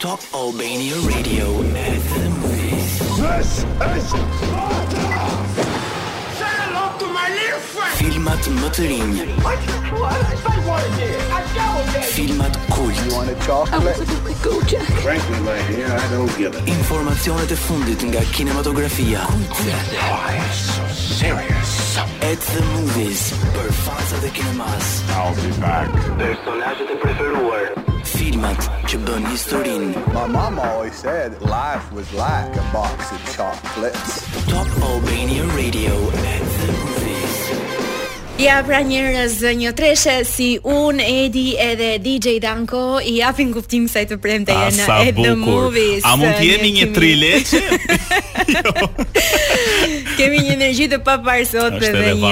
Top 0.00 0.18
Albania 0.32 0.94
Radio 1.04 1.44
at 1.76 2.00
the 2.00 2.30
movies. 2.40 2.98
This 3.20 3.52
is 3.52 4.08
Sparta! 4.08 4.96
Say 6.40 6.56
hello 6.56 6.84
to 7.02 7.06
my 7.18 7.28
little 7.28 7.60
friend! 7.60 7.92
Filmat 8.00 8.48
më 8.56 8.70
të 8.78 8.86
rinj. 8.94 9.18
What? 9.44 9.60
What? 10.00 10.32
Say 10.40 10.56
what 10.64 10.88
it 10.88 11.04
is. 11.04 11.20
I 11.40 11.42
got 11.52 11.92
it. 12.00 12.08
Filmat 12.16 12.56
kult. 12.72 12.96
You 12.96 13.12
want 13.12 13.28
a 13.28 13.36
chocolate? 13.44 14.00
I 14.00 14.00
want 14.00 14.32
a 14.32 14.32
go 14.48 14.56
Jack. 14.72 14.88
Frankly, 15.04 15.38
my 15.44 15.60
dear, 15.68 15.92
I 15.92 16.08
don't 16.16 16.32
give 16.40 16.56
it. 16.56 16.64
Informacionet 16.64 17.52
e 17.52 17.60
fundit 17.68 18.00
nga 18.00 18.24
kinematografia. 18.32 19.20
Kulture. 19.28 19.76
Why 20.00 20.40
so 20.64 20.80
serious? 20.96 21.72
At 22.24 22.40
the 22.56 22.64
movies. 22.72 23.36
Për 23.52 23.68
fans 23.84 24.16
e 24.16 24.32
kinemas. 24.32 24.88
I'll 25.20 25.36
be 25.36 25.52
back. 25.60 25.92
Personazhet 26.16 26.88
e 26.88 26.96
preferuar 27.04 27.68
filmat 28.20 28.66
që 28.90 28.98
bën 29.06 29.24
historinë. 29.32 29.90
My 30.16 30.26
mom 30.34 30.58
always 30.64 30.94
said 31.04 31.40
life 31.40 31.86
was 31.98 32.10
like 32.12 32.52
a 32.56 32.66
box 32.74 33.12
of 33.16 33.20
chocolates. 33.34 34.12
Top 34.52 34.68
Albania 34.88 35.46
Radio 35.56 35.94
at 36.26 36.44
the 36.60 36.89
Ja 38.40 38.62
pra 38.64 38.78
njerëz 38.80 39.34
një 39.58 39.72
treshe 39.76 40.12
si 40.24 40.46
un 40.64 40.96
Edi 41.04 41.58
edhe 41.60 41.98
DJ 42.00 42.38
Danko 42.40 43.00
i 43.04 43.18
japin 43.18 43.50
kuptim 43.52 43.84
saj 43.90 44.06
të 44.14 44.16
premte 44.22 44.54
ah, 44.56 44.70
në 44.72 44.86
Ed 45.10 45.18
the 45.20 45.34
Movies. 45.36 46.06
A 46.08 46.14
mund 46.16 46.30
uh, 46.32 46.38
të 46.40 46.46
jemi 46.52 46.70
një 46.80 46.86
trilet? 46.96 47.54
Jo. 48.50 48.72
Kemi 50.16 50.40
një 50.42 50.54
energji 50.56 50.86
të 50.90 50.96
papar 51.06 51.44
sot 51.46 51.76
dhe 51.78 51.90
dhe 51.94 52.12
një 52.18 52.30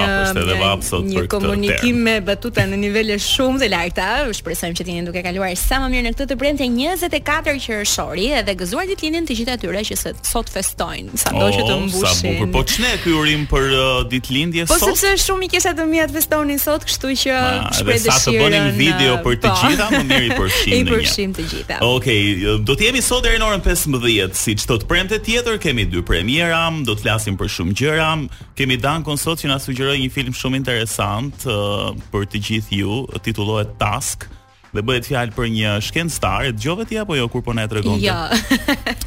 një 1.05 1.23
komunikim 1.31 2.01
me 2.07 2.15
batuta 2.27 2.65
në 2.67 2.79
nivele 2.81 3.19
shumë 3.23 3.61
të 3.61 3.69
larta. 3.71 4.07
Shpresojmë 4.35 4.75
që 4.81 4.87
t'jeni 4.89 5.05
duke 5.07 5.23
kaluar 5.23 5.53
sa 5.61 5.79
më 5.85 5.91
mirë 5.93 6.05
në 6.09 6.13
këtë 6.19 6.27
të 6.33 6.37
premte 6.41 6.67
24 6.73 7.45
qershori 7.63 8.33
edhe 8.41 8.55
gëzuar 8.63 8.89
ditëlindjen 8.91 9.29
të 9.31 9.37
gjithë 9.39 9.55
atyre 9.61 9.85
që 9.93 9.99
sot 10.33 10.51
festojnë. 10.57 11.21
Sa 11.23 11.35
do 11.37 11.53
që 11.55 11.61
të 11.69 11.77
oh, 11.77 11.85
mbushin. 11.85 12.11
Sa 12.11 12.33
bukur. 12.33 12.51
Po 12.57 12.65
ç'ne 12.73 12.91
ky 13.05 13.15
urim 13.21 13.47
për 13.53 13.69
uh, 13.79 13.85
ditëlindje 14.11 14.67
po, 14.73 14.81
sot? 14.81 14.89
Po 14.89 14.99
sepse 14.99 15.15
shumë 15.29 15.47
i 15.47 15.53
kisha 15.55 15.77
të 15.79 15.87
ja 16.01 16.07
të 16.09 16.15
festoni 16.15 16.57
sot, 16.63 16.85
kështu 16.87 17.11
që 17.19 17.39
shpresoj 17.79 18.13
të 18.13 18.15
shihni. 18.15 18.15
Sa 18.15 18.19
të 18.27 18.43
bënim 18.43 18.69
video 18.79 19.17
për 19.25 19.39
të 19.43 19.51
po. 19.51 19.61
gjitha, 19.63 19.89
më 19.95 20.01
mirë 20.09 20.29
i 20.29 20.33
përfshim. 20.35 20.75
I 20.79 20.91
përfshim 20.91 21.37
të 21.37 21.47
gjitha. 21.53 21.81
Okej, 21.87 22.25
okay, 22.33 22.57
do 22.69 22.79
të 22.79 22.89
jemi 22.89 23.03
sot 23.09 23.25
deri 23.27 23.41
në 23.43 23.49
orën 23.49 23.65
15, 23.67 24.39
siç 24.45 24.65
çdo 24.67 24.79
premte 24.91 25.19
tjetër, 25.27 25.59
kemi 25.63 25.87
dy 25.93 26.03
premiera, 26.09 26.63
do 26.87 26.95
të 26.95 27.05
flasim 27.07 27.39
për 27.41 27.53
shumë 27.57 27.77
gjëra. 27.81 28.11
Kemi 28.59 28.79
Dankon 28.83 29.19
sot 29.21 29.43
që 29.43 29.51
na 29.53 29.59
sugjeroi 29.63 29.99
një 30.01 30.11
film 30.15 30.35
shumë 30.37 30.63
interesant 30.63 31.45
uh, 31.49 31.93
për 32.13 32.29
të 32.33 32.41
gjithë 32.51 32.81
ju, 32.83 33.03
titullohet 33.25 33.75
Task 33.83 34.29
dhe 34.77 34.83
bëhet 34.85 35.07
fjalë 35.11 35.35
për 35.37 35.49
një 35.55 35.75
shkencëtar, 35.89 36.49
e 36.51 36.57
dëgjove 36.57 36.87
ti 36.91 36.99
apo 37.01 37.17
jo 37.19 37.29
kur 37.33 37.45
po 37.47 37.55
na 37.57 37.65
e 37.69 37.73
tregonte? 37.73 38.05
Jo. 38.05 38.25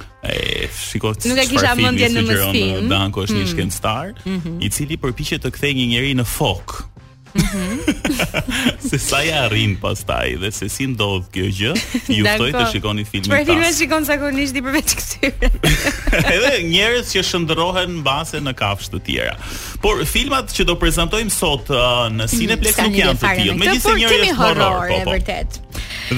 E, 0.22 0.68
shikoj. 0.78 1.16
Nuk 1.32 1.40
e 1.42 1.48
kisha 1.50 1.72
mendjen 1.76 2.14
në 2.14 2.22
mospin. 2.28 2.86
Danko 2.92 3.24
është 3.26 3.40
një 3.40 3.48
shkencëtar, 3.56 4.12
mm 4.22 4.36
-hmm. 4.38 4.60
i 4.64 4.68
cili 4.70 4.98
përpiqet 5.02 5.42
të 5.42 5.50
kthejë 5.56 5.76
një 5.80 5.86
njerëz 5.96 6.14
në 6.20 6.26
fok 6.30 6.76
Mhm. 7.36 7.80
se 8.90 9.00
sa 9.00 9.22
ja 9.24 9.48
rrin 9.48 9.78
pastaj 9.82 10.36
dhe 10.38 10.52
se 10.52 10.68
si 10.70 10.88
ndodh 10.92 11.26
kjo 11.32 11.46
gjë, 11.48 11.72
ju 12.20 12.26
ftoj 12.28 12.50
të 12.52 12.64
shikoni 12.74 13.06
filmin. 13.08 13.32
Për 13.32 13.46
filma 13.48 13.70
shikon 13.76 14.06
zakonisht 14.08 14.56
i 14.60 14.64
përveç 14.66 14.96
kësaj. 15.00 15.32
Edhe 16.36 16.52
njerëz 16.68 17.14
që 17.16 17.24
shndrohen 17.24 18.00
mbase 18.02 18.42
në 18.44 18.54
kafsh 18.60 18.92
të 18.94 19.02
tjera. 19.08 19.38
Por 19.82 20.04
filmat 20.06 20.52
që 20.52 20.68
do 20.72 20.76
prezantojmë 20.84 21.34
sot 21.34 21.72
uh, 21.72 22.08
në 22.12 22.26
mhm, 22.26 22.36
Cineplex 22.36 22.80
nuk 22.86 23.00
janë 23.02 23.18
të 23.24 23.34
tillë, 23.40 23.58
megjithëse 23.64 23.96
njëri 24.04 24.22
është 24.32 24.38
horror, 24.42 24.88
po, 24.88 25.02
po. 25.06 25.18
vërtet. 25.18 25.60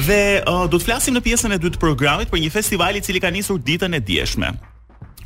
Dhe 0.09 0.21
uh, 0.41 0.65
do 0.65 0.79
të 0.81 0.87
flasim 0.89 1.17
në 1.17 1.23
pjesën 1.27 1.53
e 1.57 1.61
dytë 1.61 1.77
të 1.77 1.83
programit 1.83 2.29
për 2.33 2.41
një 2.45 2.53
festival 2.55 2.97
i 2.97 3.05
cili 3.05 3.21
ka 3.21 3.29
nisur 3.33 3.61
ditën 3.61 3.99
e 3.99 4.01
djeshme 4.01 4.55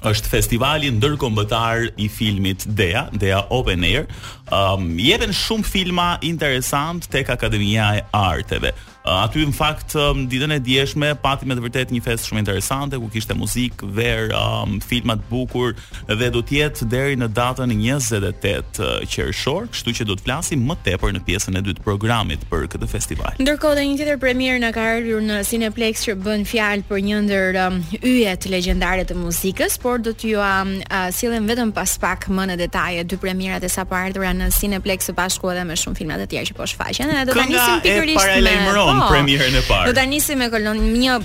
është 0.06 0.30
festivali 0.31 0.92
ndërkombëtar 0.98 1.90
i 2.03 2.09
filmit 2.12 2.66
Dea, 2.68 3.08
Dea 3.13 3.44
Open 3.52 3.84
Air. 3.88 4.06
Ëm 4.47 4.84
um, 4.85 4.91
jepen 5.02 5.34
shumë 5.35 5.68
filma 5.68 6.09
interesant 6.24 7.09
tek 7.12 7.30
Akademia 7.34 7.94
e 8.00 8.06
Arteve. 8.16 8.74
Uh, 9.08 9.22
aty 9.24 9.40
në 9.46 9.53
fakt 9.56 9.94
um, 9.96 10.25
ditën 10.28 10.52
e 10.52 10.58
djeshme 10.63 11.13
pati 11.24 11.47
me 11.47 11.56
të 11.56 11.62
vërtetë 11.63 11.94
një 11.96 12.02
fest 12.03 12.28
shumë 12.28 12.41
interesante 12.41 12.97
ku 13.00 13.08
kishte 13.12 13.35
muzikë, 13.40 13.88
ver, 13.96 14.34
um, 14.35 14.81
filma 14.84 15.16
të 15.16 15.30
bukur 15.30 15.78
dhe 16.09 16.28
do 16.35 16.41
të 16.44 16.58
jetë 16.58 16.88
deri 16.91 17.16
në 17.16 17.29
datën 17.35 17.72
28 17.72 18.81
uh, 18.84 18.90
qershor, 19.08 19.69
kështu 19.72 19.94
që 20.02 20.08
do 20.09 20.18
të 20.19 20.25
flasim 20.25 20.66
më 20.68 20.75
tepër 20.90 21.16
në 21.16 21.22
pjesën 21.28 21.56
e 21.56 21.62
dytë 21.69 21.79
të 21.79 21.85
programit 21.88 22.44
për 22.52 22.68
këtë 22.75 22.90
festival. 22.91 23.31
Ndërkohë 23.40 23.78
dhe 23.79 23.85
një 23.94 23.97
tjetër 24.02 24.19
premierë 24.25 24.64
na 24.66 24.74
ka 24.75 24.84
ardhur 24.97 25.24
në 25.24 25.40
Cineplex 25.47 26.03
që 26.09 26.18
bën 26.28 26.44
fjalë 26.52 26.85
për 26.91 27.06
një 27.08 27.22
ndër 27.29 27.62
um, 27.64 27.79
yjet 28.03 28.50
legjendare 28.52 29.08
të 29.08 29.16
muzikës, 29.24 29.79
por 29.88 29.98
do 30.08 30.12
t'ju 30.20 30.36
a, 30.53 30.56
um, 30.62 30.72
a 30.98 31.00
sillen 31.18 31.44
vetëm 31.50 31.70
pas 31.78 31.92
pak 32.03 32.22
më 32.36 32.44
në 32.52 32.56
detaje 32.64 33.02
dy 33.09 33.18
premierat 33.25 33.64
e 33.68 33.70
sapo 33.78 33.96
ardhurën 34.03 34.42
në 34.44 34.50
Cineplex 34.58 35.08
së 35.09 35.16
bashku 35.20 35.52
edhe 35.53 35.64
me 35.70 35.78
shumë 35.81 36.00
filma 36.02 36.18
të 36.22 36.25
tjerë 36.34 36.50
që 36.50 36.58
po 36.59 36.68
shfaqen. 36.72 37.12
Ne 37.20 37.24
do 37.30 37.38
ta 37.40 37.46
nisim 37.53 37.80
pikërisht 37.88 38.26
me 38.50 38.58
po, 38.68 38.86
premierën 39.14 39.56
e 39.62 39.66
parë. 39.70 39.92
Do 39.94 40.00
ta 40.02 40.08
nisim 40.14 40.44
me 40.44 40.50
kolon 40.56 40.81
një 41.03 41.20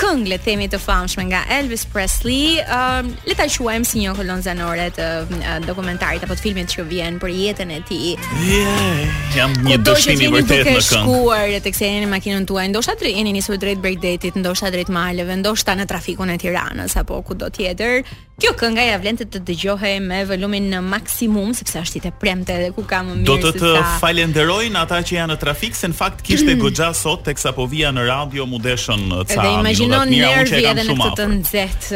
këngë 0.00 0.30
le 0.30 0.36
themi 0.44 0.66
të 0.70 0.78
famshme 0.82 1.24
nga 1.30 1.40
Elvis 1.56 1.84
Presley, 1.90 2.56
uh, 2.62 3.02
le 3.26 3.36
ta 3.38 3.46
quajmë 3.50 3.88
si 3.88 4.02
një 4.02 4.12
kolon 4.18 4.42
zanore 4.44 4.88
të 4.96 5.08
uh, 5.24 5.46
dokumentarit 5.64 6.24
apo 6.26 6.36
të 6.36 6.44
filmit 6.48 6.72
që 6.72 6.84
vjen 6.90 7.16
për 7.22 7.32
jetën 7.32 7.72
e 7.78 7.78
tij. 7.88 8.04
Yeah, 8.44 9.16
jam 9.36 9.56
një 9.66 9.78
dëshmi 9.86 10.18
i 10.28 10.30
vërtetë 10.36 10.60
në 10.68 10.74
këngë. 10.74 10.76
Do 10.76 10.82
të 10.82 10.84
shkuar 10.90 11.56
tek 11.66 11.78
se 11.80 11.90
në 12.04 12.10
makinën 12.12 12.46
tuaj, 12.48 12.68
ndoshta 12.74 12.96
të 13.00 13.14
jeni 13.16 13.34
nisur 13.38 13.58
drejt 13.62 13.82
breakdate-it, 13.84 14.38
ndoshta 14.42 14.70
drejt 14.74 14.92
maleve, 14.94 15.38
ndoshta 15.40 15.76
në 15.80 15.88
trafikun 15.90 16.34
e 16.36 16.38
Tiranës 16.46 16.98
apo 17.00 17.22
kudo 17.26 17.48
tjetër. 17.50 18.04
Kjo 18.36 18.50
kënga 18.60 18.82
ja 18.84 18.98
vlen 19.00 19.16
të 19.16 19.24
të 19.32 19.38
dëgjohej 19.48 19.94
me 20.04 20.18
volumin 20.28 20.66
në 20.68 20.82
maksimum 20.84 21.54
sepse 21.56 21.80
është 21.86 21.96
i 21.96 22.00
të 22.04 22.10
premte 22.20 22.56
dhe 22.60 22.66
ku 22.76 22.82
ka 22.84 22.98
më 23.06 23.14
mirë. 23.22 23.28
Do 23.30 23.36
të 23.40 23.52
të 23.62 23.70
sa... 23.78 23.84
falenderojnë 24.02 24.76
ata 24.76 24.98
që 25.08 25.14
janë 25.16 25.30
në 25.32 25.36
trafik, 25.40 25.72
se 25.78 25.88
në 25.88 25.96
fakt 25.96 26.20
kishte 26.26 26.52
goxha 26.60 26.90
sot 26.98 27.22
teksa 27.30 27.54
po 27.56 27.64
vija 27.72 27.94
në 27.96 28.04
radio 28.10 28.44
Mudeshën 28.50 29.06
Ca 29.32 29.46
gjinon 29.86 30.12
nervi 30.12 30.64
edhe 30.70 30.84
në 30.86 30.96
këtë 31.00 31.20
të 31.20 31.28
nxeht 31.36 31.86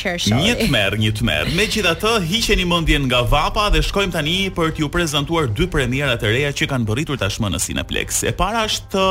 qershor. 0.00 0.36
Një 0.42 0.56
tmerr, 0.66 0.96
një 1.00 1.12
tmerr. 1.20 1.52
Megjithatë, 1.56 2.12
hiqeni 2.30 2.66
mendjen 2.68 3.08
nga 3.08 3.22
vapa 3.30 3.68
dhe 3.74 3.82
shkojmë 3.86 4.14
tani 4.16 4.36
për 4.56 4.74
t'ju 4.76 4.88
prezantuar 4.92 5.48
dy 5.54 5.68
premiera 5.72 6.16
të 6.20 6.34
reja 6.34 6.52
që 6.60 6.68
kanë 6.74 6.88
bërritur 6.90 7.20
tashmë 7.20 7.52
në 7.56 7.62
Cineplex. 7.66 8.22
E 8.30 8.34
para 8.36 8.64
është 8.68 9.08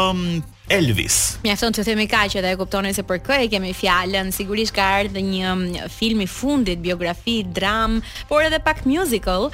Elvis. 0.70 1.16
Mjafton 1.42 1.74
të 1.74 1.84
themi 1.88 2.06
kaq 2.12 2.36
që 2.36 2.44
e 2.46 2.54
kuptoni 2.60 2.92
se 2.94 3.02
për 3.10 3.24
kë 3.26 3.38
e 3.46 3.46
kemi 3.56 3.72
fjalën. 3.74 4.28
Sigurisht 4.36 4.76
ka 4.78 4.86
ardhur 5.00 5.26
një 5.26 5.88
film 5.90 6.20
i 6.22 6.28
fundit, 6.30 6.82
biografi, 6.84 7.40
dram, 7.46 8.00
por 8.30 8.46
edhe 8.46 8.62
pak 8.62 8.86
musical 8.86 9.50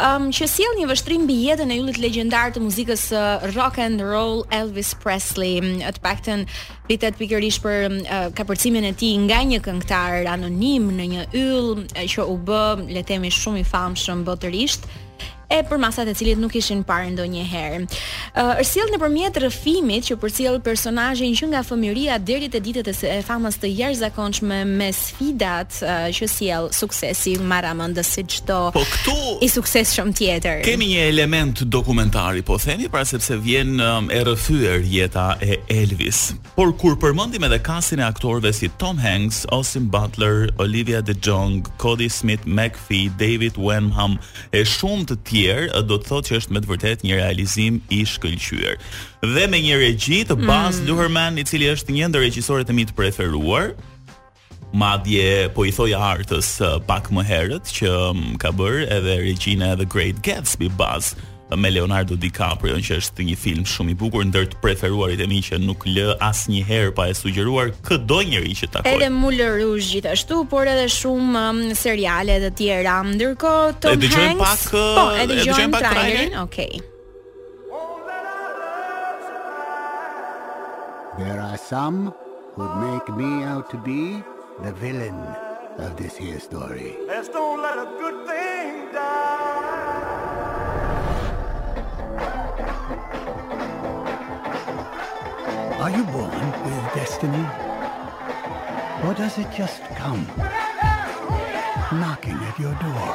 um, 0.00 0.28
që 0.32 0.46
siel 0.48 0.72
një 0.78 0.86
vështrim 0.90 1.24
mbi 1.26 1.36
jetën 1.46 1.70
e 1.72 1.76
yllit 1.80 1.98
legjendar 2.00 2.52
të 2.54 2.62
muzikës 2.64 3.02
uh, 3.16 3.46
rock 3.56 3.76
and 3.82 4.00
roll 4.00 4.44
Elvis 4.54 4.92
Presley, 5.02 5.58
at 5.84 5.98
mm, 5.98 6.04
paktën 6.04 6.46
vitet 6.88 7.18
pikërisht 7.20 7.62
për 7.64 7.82
mm, 7.90 7.98
uh, 8.06 8.24
kapërcimin 8.38 8.86
e 8.88 8.94
tij 8.98 9.16
nga 9.26 9.42
një 9.52 9.60
këngëtar 9.66 10.28
anonim 10.32 10.90
në 10.98 11.10
një 11.14 11.26
yll 11.36 11.74
që 12.00 12.28
u 12.32 12.38
bë, 12.48 12.62
le 12.90 13.02
të 13.02 13.10
themi, 13.12 13.32
shumë 13.34 13.64
i 13.64 13.68
famshëm 13.68 14.24
botërisht 14.28 14.88
e 15.52 15.62
për 15.68 15.80
masat 15.82 16.08
e 16.08 16.14
cilit 16.16 16.38
nuk 16.40 16.54
ishin 16.56 16.80
parë 16.86 17.10
ndonjëherë. 17.12 17.80
Ërsjell 18.56 18.86
er 18.86 18.88
uh, 18.88 18.96
nëpërmjet 18.96 19.38
rrëfimit 19.44 20.06
që 20.08 20.16
përcjell 20.22 20.56
personazhin 20.64 21.34
që 21.36 21.50
nga 21.52 21.60
fëmijëria 21.66 22.18
deri 22.24 22.48
te 22.52 22.60
ditët 22.64 22.88
e, 23.04 23.18
famës 23.26 23.58
të 23.60 23.70
jashtëzakonshme 23.80 24.62
me 24.70 24.88
sfidat 24.96 25.78
uh, 25.84 26.06
që 26.14 26.28
sjell 26.36 26.70
suksesi 26.76 27.34
Maramondës 27.52 28.12
si 28.16 28.24
çdo 28.38 28.60
po 28.74 28.84
këtu 28.88 29.16
i 29.44 29.50
suksesshëm 29.52 30.14
tjetër. 30.16 30.62
Kemi 30.64 30.88
një 30.94 31.04
element 31.10 31.62
dokumentari, 31.66 32.40
po 32.46 32.56
themi, 32.62 32.88
pra 32.92 33.04
sepse 33.08 33.36
vjen 33.44 33.76
um, 33.82 34.08
e 34.12 34.22
rrëfyer 34.24 34.80
jeta 34.88 35.26
e 35.44 35.58
Elvis. 35.72 36.24
Por 36.56 36.72
kur 36.80 36.96
përmendim 37.02 37.44
edhe 37.50 37.60
kasin 37.64 38.00
e 38.00 38.08
aktorëve 38.08 38.54
si 38.56 38.70
Tom 38.80 38.98
Hanks, 39.04 39.44
Austin 39.52 39.90
Butler, 39.92 40.48
Olivia 40.62 41.02
De 41.02 41.14
Jong, 41.28 41.68
Cody 41.82 42.08
Smith, 42.08 42.48
McPhee, 42.48 43.12
David 43.20 43.60
Wenham 43.60 44.16
e 44.54 44.64
shumë 44.68 45.08
të 45.12 45.20
tjerë 45.28 45.40
do 45.84 45.96
të 45.98 46.08
thotë 46.08 46.28
që 46.28 46.36
është 46.38 46.54
me 46.54 46.60
të 46.62 46.70
vërtet 46.70 47.02
një 47.06 47.16
realizim 47.18 47.80
i 47.96 48.02
shkëlqyer. 48.06 48.76
Dhe 49.34 49.46
me 49.50 49.58
një 49.64 49.78
regji 49.80 50.20
të 50.28 50.36
Baz 50.46 50.78
mm. 50.78 50.88
Luhrmann, 50.88 51.38
i 51.38 51.44
cili 51.46 51.70
është 51.72 51.96
një 51.96 52.10
ndër 52.10 52.26
regjisorët 52.28 52.70
e 52.70 52.76
mi 52.76 52.84
të 52.86 52.94
preferuar, 52.98 53.72
madje 54.74 55.48
po 55.54 55.66
i 55.68 55.74
thojë 55.74 55.98
artës 56.00 56.52
uh, 56.62 56.78
pak 56.86 57.10
më 57.12 57.26
herët 57.28 57.72
që 57.76 57.90
mm, 57.90 58.36
ka 58.40 58.52
bërë 58.56 58.86
edhe 59.00 59.18
regjina 59.26 59.74
The 59.76 59.88
Great 59.92 60.22
Gatsby 60.24 60.70
Baz 60.78 61.12
me 61.56 61.70
Leonardo 61.70 62.14
DiCaprio 62.16 62.78
që 62.82 62.96
është 63.02 63.24
një 63.28 63.36
film 63.38 63.66
shumë 63.68 63.92
i 63.92 63.96
bukur 63.98 64.24
ndër 64.28 64.46
të 64.52 64.60
preferuarit 64.64 65.20
e 65.22 65.26
mi 65.30 65.40
që 65.44 65.58
nuk 65.62 65.84
lë 65.88 66.16
asnjëherë 66.24 66.92
pa 66.96 67.08
e 67.10 67.16
sugjeruar 67.16 67.72
këdo 67.86 68.20
njeri 68.28 68.54
që 68.62 68.70
takoj. 68.76 68.92
Edhe 68.94 69.08
Moulin 69.12 69.76
gjithashtu, 69.88 70.42
por 70.50 70.70
edhe 70.70 70.86
shumë 70.92 71.44
um, 71.48 71.62
seriale 71.78 72.38
të 72.46 72.52
tjera. 72.58 72.96
Ndërkohë 73.12 73.76
Tom 73.84 74.06
e 74.08 74.12
Hanks 74.16 74.42
pak, 74.42 74.66
po, 74.72 75.06
e 75.22 75.26
dëgjojmë 75.32 75.72
pak 75.76 75.86
trailerin, 75.92 76.38
okay. 76.44 76.82
There 81.18 81.40
are 81.40 81.58
some 81.58 82.12
who 82.56 82.64
make 82.80 83.08
me 83.14 83.44
out 83.44 83.68
to 83.70 83.76
be 83.76 84.22
the 84.64 84.72
villain 84.72 85.20
of 85.78 85.96
this 85.96 86.16
here 86.16 86.40
story. 86.40 86.96
Let's 87.06 87.28
don't 87.28 87.62
let 87.62 87.76
a 87.78 87.86
good 88.00 88.26
thing 88.26 88.92
die. 88.92 89.91
Are 95.82 95.90
you 95.90 96.04
born 96.14 96.42
with 96.62 96.94
destiny? 96.94 97.42
Or 99.04 99.14
does 99.14 99.36
it 99.36 99.48
just 99.56 99.82
come? 99.98 100.24
knocking 101.92 102.36
at 102.48 102.58
your 102.58 102.74
door. 102.80 103.14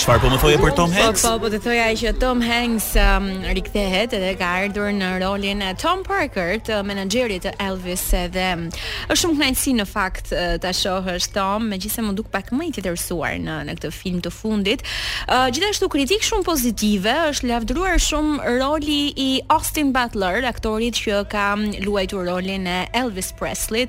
Çfarë 0.00 0.22
po 0.22 0.30
më 0.32 0.38
thoje 0.40 0.56
për 0.58 0.72
Tom 0.74 0.90
Hanks? 0.96 1.22
Po, 1.22 1.32
po, 1.36 1.44
po 1.44 1.48
të 1.52 1.58
thoja 1.62 1.84
që 2.00 2.10
Tom 2.18 2.40
Hanks 2.42 2.86
um, 2.98 3.26
rikthehet 3.54 4.14
edhe 4.16 4.30
ka 4.40 4.48
ardhur 4.64 4.88
në 4.96 5.10
rolin 5.22 5.60
e 5.62 5.68
Tom 5.78 6.00
Parker, 6.06 6.56
të 6.64 6.78
menaxherit 6.88 7.44
të 7.44 7.52
Elvis 7.62 8.02
edhe 8.16 8.46
është 8.62 9.18
shumë 9.20 9.38
kënaqësi 9.38 9.74
në 9.78 9.86
fakt 9.88 10.32
ta 10.64 10.72
shohësh 10.74 11.28
Tom, 11.36 11.68
megjithëse 11.70 12.04
më 12.06 12.14
duk 12.18 12.30
pak 12.32 12.48
më 12.56 12.70
i 12.70 12.72
tetërsuar 12.80 13.36
në 13.44 13.58
në 13.68 13.76
këtë 13.78 13.92
film 14.00 14.22
të 14.24 14.32
fundit. 14.34 14.84
Uh, 15.28 15.46
gjithashtu 15.54 15.90
kritik 15.92 16.24
shumë 16.26 16.48
pozitive, 16.48 17.14
është 17.30 17.52
lavdruar 17.52 18.00
shumë 18.02 18.56
roli 18.62 19.02
i 19.12 19.28
Austin 19.52 19.92
Butler, 19.94 20.40
aktorit 20.50 20.98
që 21.04 21.20
ka 21.30 21.46
luajtur 21.86 22.26
rolin 22.30 22.66
e 22.66 22.78
Elvis 22.98 23.30
Presley. 23.38 23.86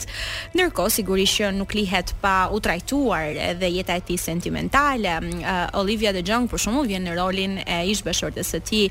Ndërkohë 0.54 0.94
sigurisht 1.00 1.40
që 1.42 1.54
nuk 1.58 1.74
lihet 1.78 2.12
pa 2.22 2.38
u 2.54 2.60
trajtuar 2.62 3.34
edhe 3.56 3.72
jeta 3.80 3.93
e 3.95 4.04
tij 4.04 4.16
sentimentale. 4.16 5.18
Mm, 5.19 5.40
uh, 5.40 5.68
Olivia 5.75 6.12
de 6.13 6.22
Jong 6.25 6.50
për 6.50 6.63
shkakun 6.66 6.88
vjen 6.90 7.06
në 7.07 7.16
rolin 7.19 7.60
e 7.63 7.81
ish-bashkortës 7.92 8.54
së 8.56 8.62
tij, 8.68 8.88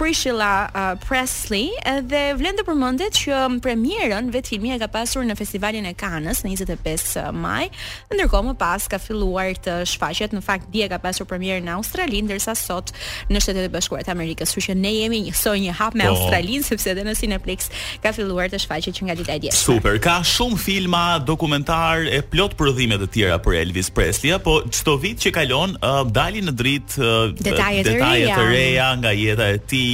Priscilla 0.00 0.64
uh, 0.72 0.94
Presley 1.04 1.66
dhe 2.08 2.20
vlen 2.40 2.56
të 2.56 2.62
përmendet 2.64 3.18
që 3.20 3.40
premierën 3.62 4.30
vetë 4.32 4.54
filmi 4.54 4.70
e 4.72 4.78
ka 4.80 4.86
pasur 4.88 5.26
në 5.28 5.34
festivalin 5.36 5.84
e 5.84 5.90
Cannes 6.00 6.38
në 6.40 6.54
25 6.62 7.10
uh, 7.20 7.26
maj, 7.36 7.66
ndërkohë 8.14 8.46
më 8.46 8.54
pas 8.62 8.86
ka 8.88 8.96
filluar 9.00 9.50
të 9.60 9.74
shfaqet 9.90 10.32
në 10.32 10.40
fakt 10.46 10.70
dia 10.72 10.86
ka 10.88 10.96
pasur 11.04 11.28
premierën 11.28 11.68
në 11.68 11.74
Australi 11.76 12.22
ndërsa 12.30 12.54
sot 12.56 12.94
në 13.28 13.42
Shtetet 13.44 13.66
e 13.68 13.72
Bashkuara 13.74 14.06
të 14.08 14.14
Amerikës, 14.14 14.54
kështu 14.56 14.70
që 14.70 14.78
ne 14.80 14.94
jemi 14.94 15.20
njësoj 15.26 15.54
një 15.66 15.76
hap 15.82 16.00
me 16.00 16.08
oh. 16.08 16.14
Australinë 16.16 16.64
sepse 16.70 16.94
edhe 16.94 17.04
në 17.04 17.12
Cineplex 17.20 17.68
ka 18.00 18.14
filluar 18.16 18.48
të 18.52 18.62
shfaqet 18.64 18.96
që 19.02 19.10
nga 19.10 19.18
dita 19.20 19.36
e 19.36 19.42
djeshme. 19.44 19.76
Super, 19.82 20.00
ka 20.08 20.16
shumë 20.24 20.62
filma 20.64 21.02
dokumentar 21.20 22.08
e 22.08 22.22
plot 22.32 22.56
prodhime 22.56 22.96
të 23.04 23.10
tjera 23.18 23.36
për 23.44 23.58
Elvis 23.66 23.92
Presley, 23.96 24.32
apo 24.40 24.62
çdo 24.72 24.96
vit 25.04 25.20
që 25.28 25.36
kalon 25.42 25.76
uh, 25.76 26.00
dalin 26.16 26.48
në 26.48 26.56
dritë 26.64 26.98
uh, 27.04 27.36
detajet 27.36 27.92
e 27.92 27.96
reja 28.00 28.90
nga 29.02 29.12
jeta 29.12 29.52
e 29.52 29.60
tij 29.68 29.88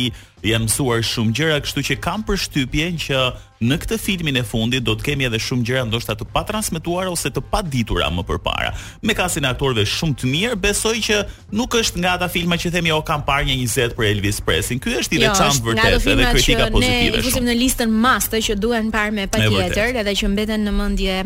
e 0.47 0.59
mësuar 0.63 1.05
shumë 1.11 1.35
gjëra 1.39 1.61
kështu 1.65 1.85
që 1.91 1.99
kam 2.07 2.25
përshtypjen 2.29 3.01
që 3.07 3.21
Në 3.65 3.77
këtë 3.81 3.97
filmin 4.03 4.37
e 4.37 4.43
fundit 4.45 4.85
do 4.85 4.93
të 5.01 5.07
kemi 5.07 5.25
edhe 5.25 5.39
shumë 5.41 5.65
gjëra 5.65 5.85
ndoshta 5.89 6.13
të 6.21 6.27
patransmetuara 6.35 7.09
ose 7.13 7.31
të 7.33 7.41
paditura 7.51 8.11
më 8.13 8.25
përpara. 8.29 8.73
Me 9.01 9.15
kasin 9.17 9.47
e 9.47 9.49
aktorëve 9.49 9.85
shumë 9.89 10.17
të 10.21 10.29
mirë, 10.35 10.59
besoj 10.61 10.93
që 11.07 11.19
nuk 11.57 11.77
është 11.79 12.03
nga 12.03 12.17
ata 12.19 12.29
filma 12.33 12.59
që 12.61 12.73
themi 12.75 12.93
o 12.93 12.99
kam 13.09 13.23
parë 13.25 13.49
një 13.49 13.57
20 13.65 13.97
për 13.97 14.09
Elvis 14.11 14.43
Presley. 14.45 14.81
Ky 14.85 14.99
është 15.01 15.17
jo, 15.17 15.23
i 15.23 15.25
veçantë 15.25 15.69
vërtet 15.71 16.07
edhe 16.13 16.29
kritika 16.35 16.69
pozitive. 16.69 16.85
Ne 16.85 17.09
shumë. 17.09 17.25
e 17.25 17.27
kusim 17.31 17.49
në 17.49 17.57
listën 17.63 17.97
master 18.05 18.45
që 18.51 18.59
duhen 18.61 18.93
parë 18.93 19.17
me 19.23 19.27
patjetër, 19.33 20.03
edhe 20.05 20.17
që 20.21 20.31
mbeten 20.37 20.65
në 20.69 20.75
mendje 20.83 21.19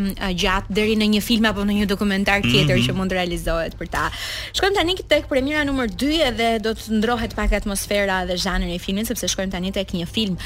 gjatë 0.47 0.79
deri 0.81 0.95
në 1.03 1.11
një 1.17 1.25
film 1.27 1.51
apo 1.51 1.67
në 1.67 1.81
një 1.83 1.91
dokumentar 1.91 2.45
tjetër 2.47 2.77
mm 2.77 2.81
-hmm. 2.81 2.91
që 2.91 2.99
mund 3.01 3.11
të 3.11 3.19
realizohet 3.19 3.75
për 3.81 3.89
ta. 3.91 4.07
Shkojmë 4.55 4.77
tani 4.79 4.95
tek 5.11 5.27
premiera 5.27 5.65
numër 5.67 5.89
2 5.99 6.27
edhe 6.33 6.59
do 6.63 6.71
të 6.79 6.95
ndrohet 7.03 7.35
pak 7.35 7.51
atmosfera 7.65 8.23
dhe 8.29 8.37
zhanri 8.45 8.75
i 8.75 8.79
filmit 8.79 9.07
sepse 9.11 9.29
shkojmë 9.29 9.51
tani 9.51 9.73
tek 9.73 9.89
një 9.99 10.07
film 10.07 10.39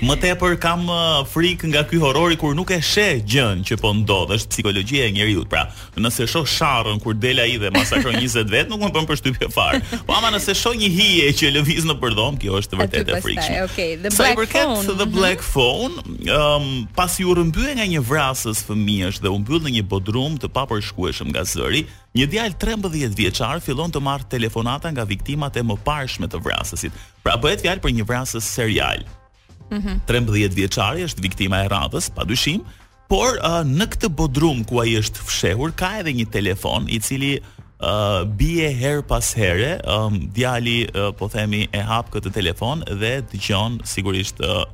Më 0.05 0.15
tepër 0.21 0.55
kam 0.61 0.83
uh, 0.91 1.23
frikë 1.25 1.69
nga 1.71 1.81
ky 1.89 1.97
horori 2.01 2.35
kur 2.37 2.53
nuk 2.57 2.69
e 2.75 2.77
sheh 2.83 3.21
gjën 3.25 3.63
që 3.65 3.77
po 3.81 3.93
ndodh, 3.97 4.35
është 4.35 4.51
psikologjia 4.53 5.07
e 5.07 5.13
njerëzit. 5.15 5.47
Pra, 5.49 5.63
nëse 5.97 6.27
shoh 6.29 6.45
sharrën 6.49 6.99
kur 7.01 7.15
del 7.17 7.41
ai 7.41 7.55
dhe 7.61 7.71
masakron 7.73 8.17
20 8.21 8.51
vet, 8.53 8.69
nuk 8.69 8.83
më 8.83 8.91
bën 8.99 9.07
përshtypje 9.09 9.49
fare. 9.55 9.79
Po 10.05 10.17
ama 10.19 10.29
nëse 10.35 10.53
shoh 10.59 10.75
një 10.77 10.89
hije 10.99 11.31
që 11.39 11.51
lëviz 11.55 11.87
në 11.89 11.95
përdhom, 12.03 12.37
kjo 12.43 12.59
është 12.61 12.81
vërtet 12.83 13.09
e 13.15 13.19
frikshme. 13.25 13.57
Okay, 13.65 13.95
the 14.05 14.13
black 14.13 14.53
phone. 14.59 14.85
The 15.01 15.07
mhm. 15.07 15.17
black 15.17 15.45
phone, 15.49 15.97
um, 16.35 16.67
pasi 16.99 17.25
u 17.25 17.33
rrëmbye 17.33 17.75
nga 17.79 17.89
një 17.95 18.03
vrasës 18.05 18.61
fëmijësh 18.69 19.23
dhe 19.25 19.33
u 19.33 19.39
mbyll 19.41 19.63
në 19.65 19.73
një 19.79 19.87
bodrum 19.91 20.37
të 20.41 20.51
papërshkueshëm 20.55 21.33
nga 21.33 21.45
zëri, 21.55 21.85
Një 22.15 22.29
djalë 22.31 22.55
13 22.63 23.09
vjeçar 23.11 23.57
fillon 23.59 23.91
të 23.91 23.99
marr 23.99 24.21
telefonata 24.31 24.87
nga 24.95 25.03
viktimat 25.03 25.57
e 25.59 25.63
mëparshme 25.67 26.29
të 26.31 26.39
vrasësit. 26.45 26.95
Pra 27.19 27.35
bëhet 27.35 27.59
fjalë 27.65 27.83
për 27.83 27.91
një 27.91 28.05
vrasës 28.07 28.47
serial. 28.55 29.03
Mm 29.69 29.81
-hmm. 29.83 29.99
13 30.07 30.55
vjeçari 30.55 31.03
është 31.07 31.21
viktima 31.25 31.63
e 31.63 31.67
radhës, 31.71 32.11
padyshim, 32.15 32.61
por 33.09 33.37
uh, 33.41 33.61
në 33.65 33.85
këtë 33.93 34.09
bodrum 34.09 34.63
ku 34.65 34.79
ai 34.81 34.93
është 34.99 35.25
fshehur 35.25 35.71
ka 35.77 35.93
edhe 35.99 36.13
një 36.13 36.27
telefon 36.33 36.85
i 36.89 36.99
cili 36.99 37.39
uh, 37.41 38.23
bie 38.25 38.69
her 38.73 39.01
pas 39.03 39.33
here, 39.37 39.79
um, 39.87 40.29
djali 40.35 40.87
uh, 40.89 41.11
po 41.17 41.27
themi 41.29 41.67
e 41.73 41.81
hap 41.81 42.09
këtë 42.13 42.31
telefon 42.33 42.83
dhe 43.01 43.19
dëgjon 43.31 43.79
sigurisht 43.85 44.39
uh, 44.45 44.65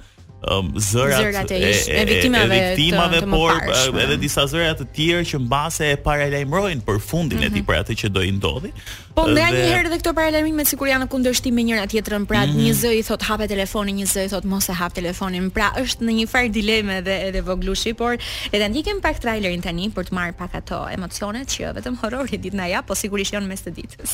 um, 0.50 0.72
zërat, 0.76 1.22
zërat 1.22 1.50
e, 1.50 1.60
ish, 1.70 1.88
e, 1.88 1.92
e, 1.92 2.06
viktimave, 2.06 2.56
e 2.58 2.74
viktimave 2.76 3.20
të, 3.22 3.28
por 3.30 3.52
të 3.52 3.68
parsh, 3.68 4.02
edhe 4.04 4.18
disa 4.22 4.46
zërat 4.50 4.82
të 4.82 4.88
tjerë 4.98 5.26
që 5.32 5.40
mbase 5.46 5.90
e 5.96 6.00
paralajmërojnë 6.06 6.82
për 6.88 7.00
fundin 7.02 7.40
mm 7.40 7.42
-hmm. 7.42 7.46
e 7.46 7.50
tij 7.54 7.62
mhm. 7.62 7.70
për 7.70 7.78
atë 7.82 7.94
që 8.02 8.08
do 8.10 8.22
i 8.22 8.32
ndodhi. 8.32 8.72
Po 9.16 9.24
dhe... 9.26 9.32
ndaj 9.34 9.52
një 9.52 9.64
herë 9.76 9.90
edhe 9.90 9.98
këto 10.02 10.14
paralajmërim 10.14 10.56
me 10.56 10.66
sikur 10.66 10.88
janë 10.88 11.06
në 11.06 11.10
kundërshtim 11.14 11.54
me 11.54 11.64
njëra 11.64 11.86
tjetrën, 11.88 12.26
pra 12.26 12.46
mm 12.46 12.50
-hmm. 12.52 12.66
një 12.66 12.74
zë 12.82 12.92
i 13.00 13.04
thot 13.04 13.22
hape 13.24 13.48
telefonin, 13.48 13.96
një 14.00 14.06
zë 14.14 14.22
i 14.26 14.30
thot 14.34 14.44
mos 14.44 14.70
e 14.70 14.74
hap 14.74 14.94
telefonin. 14.94 15.52
Pra 15.52 15.70
është 15.78 16.02
në 16.06 16.12
një 16.20 16.28
far 16.28 16.50
dileme 16.50 16.98
edhe 16.98 17.16
edhe 17.28 17.42
voglushi, 17.42 17.94
por 17.94 18.14
edhe 18.52 18.70
ndjekim 18.70 19.02
pak 19.02 19.20
trailerin 19.20 19.62
tani 19.62 19.90
për 19.96 20.04
të 20.10 20.12
marr 20.12 20.34
pak 20.34 20.56
ato 20.56 20.88
emocionet 20.92 21.48
që 21.56 21.74
vetëm 21.78 21.96
horori 22.02 22.38
ditë 22.38 22.56
na 22.56 22.66
jap, 22.66 22.86
po 22.88 22.96
sigurisht 22.96 23.34
janë 23.34 23.48
mes 23.48 23.62
të 23.66 23.72
ditës. 23.76 24.14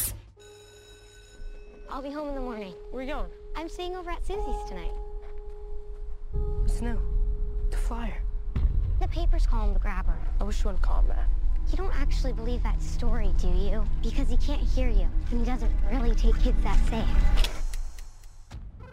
I'll 1.91 2.03
be 2.07 2.11
home 2.17 2.29
in 2.31 2.35
the 2.39 2.45
morning. 2.49 2.73
Where 2.91 2.99
are 3.01 3.07
you 3.09 3.15
going? 3.15 3.31
I'm 3.57 3.69
staying 3.75 3.93
over 3.97 4.11
at 4.11 4.21
tonight. 4.69 4.97
Snow, 6.65 6.97
The 7.71 7.77
flyer. 7.77 8.21
The 8.99 9.07
papers 9.07 9.45
call 9.47 9.67
him 9.67 9.73
the 9.73 9.79
grabber. 9.79 10.17
I 10.39 10.43
wish 10.43 10.59
you 10.63 10.65
wouldn't 10.65 10.81
call 10.83 11.01
him 11.01 11.07
that. 11.09 11.27
You 11.71 11.77
don't 11.77 11.95
actually 11.95 12.33
believe 12.33 12.63
that 12.63 12.81
story, 12.81 13.29
do 13.39 13.47
you? 13.47 13.83
Because 14.01 14.29
he 14.29 14.37
can't 14.37 14.61
hear 14.61 14.89
you, 14.89 15.07
and 15.31 15.39
he 15.39 15.45
doesn't 15.45 15.71
really 15.91 16.15
take 16.15 16.39
kids 16.41 16.57
that 16.63 16.79
safe. 16.89 17.53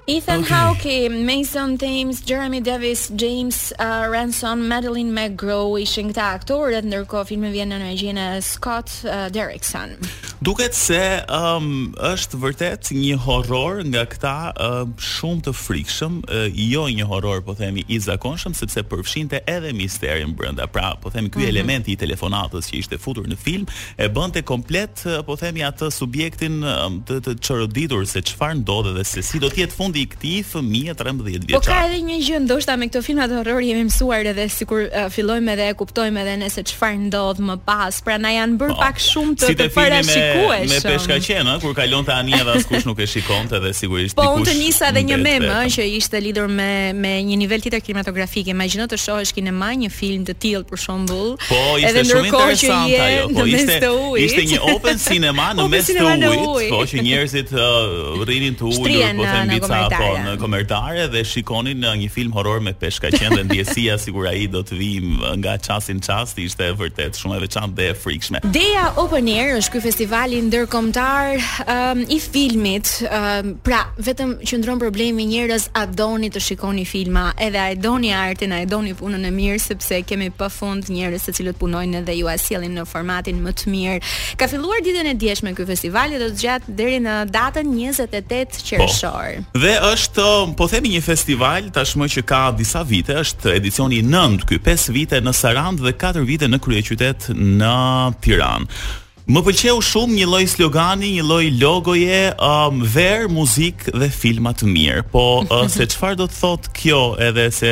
Ethan 0.07 0.41
okay. 0.41 0.55
Hawke, 0.55 1.11
Mason 1.25 1.79
Thames, 1.79 2.21
Jeremy 2.21 2.61
Davis, 2.61 3.09
James 3.09 3.73
uh, 3.79 4.07
Ransom, 4.11 4.69
Madeline 4.69 5.13
McGraw 5.15 5.73
ishin 5.81 6.11
këta 6.13 6.27
aktorët, 6.41 6.85
ndërkohë 6.85 7.31
filmi 7.31 7.55
vjen 7.55 7.73
në 7.73 7.79
Regina. 7.87 8.27
Scott 8.45 8.99
uh, 9.09 9.31
Derrickson. 9.33 9.97
Duket 10.45 10.75
se 10.77 10.99
um, 11.33 11.93
është 12.05 12.37
vërtet 12.43 12.89
një 12.93 13.15
horror 13.25 13.79
nga 13.89 14.03
këta 14.13 14.33
um, 14.61 14.91
shumë 15.01 15.45
të 15.47 15.53
frikshëm, 15.57 16.19
uh, 16.27 16.43
jo 16.53 16.83
një 16.93 17.07
horror 17.09 17.41
po 17.47 17.55
themi 17.57 17.85
i 17.89 17.97
zakonshëm 18.05 18.53
sepse 18.59 18.83
përfshinte 18.91 19.39
edhe 19.49 19.71
misterin 19.77 20.35
brenda. 20.37 20.67
Pra, 20.75 20.91
po 21.01 21.09
themi 21.15 21.31
ky 21.33 21.39
mm 21.39 21.43
-hmm. 21.45 21.53
elementi 21.55 21.91
i 21.93 21.97
telefonatës 21.97 22.69
që 22.71 22.75
ishte 22.83 22.99
futur 22.99 23.25
në 23.29 23.37
film 23.41 23.65
e 23.97 24.09
bënte 24.17 24.43
komplet 24.43 25.05
uh, 25.07 25.23
po 25.27 25.37
themi 25.37 25.61
atë 25.65 25.89
subjektin 25.91 26.61
um, 26.63 27.01
të, 27.09 27.21
të 27.25 27.33
çoroditur 27.41 28.05
se 28.07 28.21
çfarë 28.21 28.59
ndodhe 28.61 28.93
dhe 28.99 29.05
se 29.05 29.23
si 29.23 29.39
do 29.39 29.49
të 29.49 29.59
jetë 29.63 29.75
fundi 29.81 30.01
i 30.05 30.09
këtij 30.13 30.45
fëmie 30.53 30.93
13 30.95 31.23
vjeçar. 31.25 31.57
Po 31.57 31.65
ka 31.73 31.87
edhe 31.87 31.99
një 32.11 32.17
gjë 32.27 32.39
ndoshta 32.45 32.77
me 32.77 32.87
këto 32.89 33.03
filmat 33.03 33.31
horror 33.31 33.61
jemi 33.63 33.85
mësuar 33.85 34.27
edhe 34.33 34.49
sikur 34.49 34.81
uh, 34.85 35.09
fillojmë 35.15 35.51
edhe 35.55 35.65
e 35.71 35.75
kuptojmë 35.75 36.21
edhe 36.23 36.35
ne 36.37 36.49
se 36.51 36.61
çfarë 36.69 37.01
ndodh 37.09 37.41
më 37.49 37.57
pas. 37.69 37.93
Pra 38.05 38.19
na 38.19 38.29
janë 38.39 38.57
bër 38.61 38.69
po, 38.69 38.77
pak 38.85 38.97
shumë 39.11 39.35
të, 39.41 39.47
si 39.47 39.55
të, 39.55 39.63
të 39.65 39.69
parashikuar 39.81 40.33
shikueshëm. 40.35 40.71
Me 40.71 40.91
peshka 40.91 41.17
qenë, 41.27 41.55
kur 41.63 41.75
kalon 41.77 42.07
të 42.07 42.15
anje 42.15 42.41
dhe 42.47 42.55
askush 42.61 42.87
nuk 42.89 43.01
e 43.03 43.07
shikon 43.11 43.49
të 43.51 43.61
dhe 43.65 43.73
sigurisht 43.77 44.17
po, 44.19 44.25
dikush... 44.25 44.35
Po, 44.35 44.41
unë 44.41 44.49
të 44.49 44.55
njisa 44.59 44.91
dhe 44.97 45.03
një 45.11 45.19
memë, 45.21 45.59
që 45.75 45.87
ishte 45.99 46.21
lidur 46.25 46.49
me, 46.51 46.69
me 46.99 47.13
një 47.29 47.39
nivel 47.43 47.63
tjetër 47.65 47.83
kinematografik. 47.85 48.51
Imagino 48.55 48.87
të 48.91 48.99
shohesh 49.03 49.35
kine 49.37 49.53
ma 49.55 49.71
një 49.79 49.91
film 49.95 50.27
të 50.29 50.37
tjilë 50.45 50.69
për 50.71 50.83
shumbull. 50.85 51.35
Po, 51.47 51.61
edhe 51.83 52.05
shumë 52.11 52.31
interesant 52.31 52.91
që 52.91 53.01
ajo. 53.07 53.29
Po, 53.35 53.47
ishte, 53.53 53.93
ishte 54.27 54.47
një 54.53 54.61
open 54.75 55.01
cinema 55.05 55.51
në 55.59 55.69
mes 55.75 55.93
të 55.93 56.07
ujt, 56.31 56.69
po 56.73 56.83
që 56.91 57.05
njerëzit 57.09 57.55
uh, 57.57 58.21
rrinin 58.23 58.27
rinin 58.35 58.57
të 58.61 58.71
ujt, 58.73 58.95
po 59.19 59.27
të 59.27 59.43
mbica, 59.51 59.71
uh, 59.71 59.91
në 59.91 59.97
po, 59.97 60.43
komertare 60.45 61.05
dhe 61.13 61.23
shikonin 61.35 61.79
në 61.85 61.93
uh, 61.93 61.99
një 62.05 62.09
film 62.17 62.33
horror 62.39 62.61
me 62.65 62.73
peshka 62.79 63.11
qenë 63.15 63.37
dhe 63.41 63.45
ndjesia 63.51 63.97
sigur 64.03 64.27
ai 64.31 64.47
do 64.51 64.63
të 64.67 64.79
vim 64.79 65.11
nga 65.43 65.55
qasin 65.63 66.01
qasti, 66.05 66.47
ishte 66.49 66.71
vërtet 66.79 67.19
shumë 67.21 67.39
e 67.39 67.43
veçantë 67.45 67.79
dhe 67.79 67.87
e 67.93 67.97
frikshme. 67.99 68.41
Deja 68.55 68.87
Open 69.01 69.29
Air 69.31 69.55
është 69.61 69.77
ky 69.77 69.83
festival 69.85 70.24
seriali 70.25 70.41
ndërkombëtar 70.49 71.27
um, 71.69 71.99
i 72.09 72.17
filmit, 72.21 72.89
um, 73.13 73.51
pra 73.65 73.83
vetëm 74.07 74.31
që 74.47 74.57
ndron 74.63 74.79
problemi 74.81 75.27
njerëz 75.29 75.67
a 75.77 75.83
doni 75.87 76.31
të 76.33 76.41
shikoni 76.41 76.87
filma, 76.89 77.27
edhe 77.45 77.61
a 77.61 77.67
e 77.75 77.77
doni 77.77 78.09
artin, 78.17 78.55
a 78.57 78.61
e 78.65 78.69
doni 78.71 78.95
punën 78.97 79.27
e 79.29 79.33
mirë 79.35 79.61
sepse 79.67 79.99
kemi 80.09 80.31
pafund 80.39 80.89
njerëz 80.95 81.27
secilat 81.29 81.59
punojnë 81.61 82.01
edhe 82.01 82.15
ju 82.17 82.31
a 82.33 82.39
sjellin 82.41 82.73
në 82.79 82.87
formatin 82.89 83.43
më 83.45 83.53
të 83.59 83.69
mirë. 83.75 83.99
Ka 84.41 84.49
filluar 84.49 84.81
ditën 84.87 85.11
e 85.13 85.15
djeshme 85.27 85.53
ky 85.59 85.67
festival 85.75 86.15
dhe 86.17 86.23
do 86.25 86.31
të 86.33 86.41
gjatë 86.47 86.77
deri 86.81 87.03
në 87.05 87.19
datën 87.35 87.75
28 87.77 88.65
qershor. 88.65 89.39
Po, 89.53 89.61
dhe 89.67 89.75
është, 89.93 90.29
po 90.57 90.71
themi 90.73 90.95
një 90.97 91.05
festival 91.11 91.69
tashmë 91.77 92.09
që 92.17 92.25
ka 92.33 92.43
disa 92.57 92.81
vite, 92.89 93.19
është 93.27 93.59
edicioni 93.61 94.01
9 94.09 94.49
ky, 94.49 94.57
5 94.73 94.89
vite 94.97 95.21
në 95.21 95.37
Sarandë 95.45 95.85
dhe 95.91 95.97
4 96.09 96.25
vite 96.33 96.49
në 96.49 96.63
kryeqytet 96.65 97.33
në 97.37 97.77
Tiranë. 98.25 99.03
Më 99.25 99.41
pëlqeu 99.41 99.79
shumë 99.81 100.19
një 100.19 100.25
lloj 100.29 100.45
slogani, 100.53 101.11
një 101.17 101.23
lloj 101.25 101.47
logoje, 101.57 102.17
um, 102.45 102.83
ver, 102.93 103.25
muzikë 103.33 103.95
dhe 103.97 104.09
filma 104.13 104.51
të 104.53 104.69
mirë. 104.69 105.05
Po 105.15 105.23
uh, 105.49 105.63
se 105.73 105.87
çfarë 105.95 106.19
do 106.21 106.27
të 106.29 106.37
thotë 106.43 106.73
kjo 106.77 106.99
edhe 107.31 107.47
se 107.57 107.71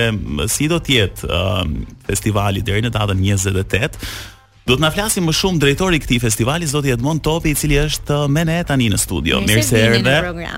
si 0.55 0.69
do 0.73 0.81
të 0.81 0.95
jetë 0.97 1.29
um, 1.29 1.77
festivali 2.09 2.65
deri 2.65 2.81
në 2.87 2.95
datën 2.97 3.21
28? 3.21 4.09
Do 4.65 4.79
të 4.79 4.85
na 4.87 4.93
flasi 4.95 5.21
më 5.21 5.35
shumë 5.43 5.61
drejtori 5.67 5.99
i 5.99 6.01
këtij 6.07 6.23
festivali 6.25 6.71
Zoti 6.71 6.95
Edmond 6.95 7.21
Topi 7.27 7.53
i 7.53 7.59
cili 7.59 7.77
është 7.85 8.23
uh, 8.25 8.31
me 8.33 8.47
ne 8.49 8.57
tani 8.65 8.89
në 8.95 9.03
studio. 9.05 9.43
Mirëse 9.45 9.83
erdhe. 9.91 10.49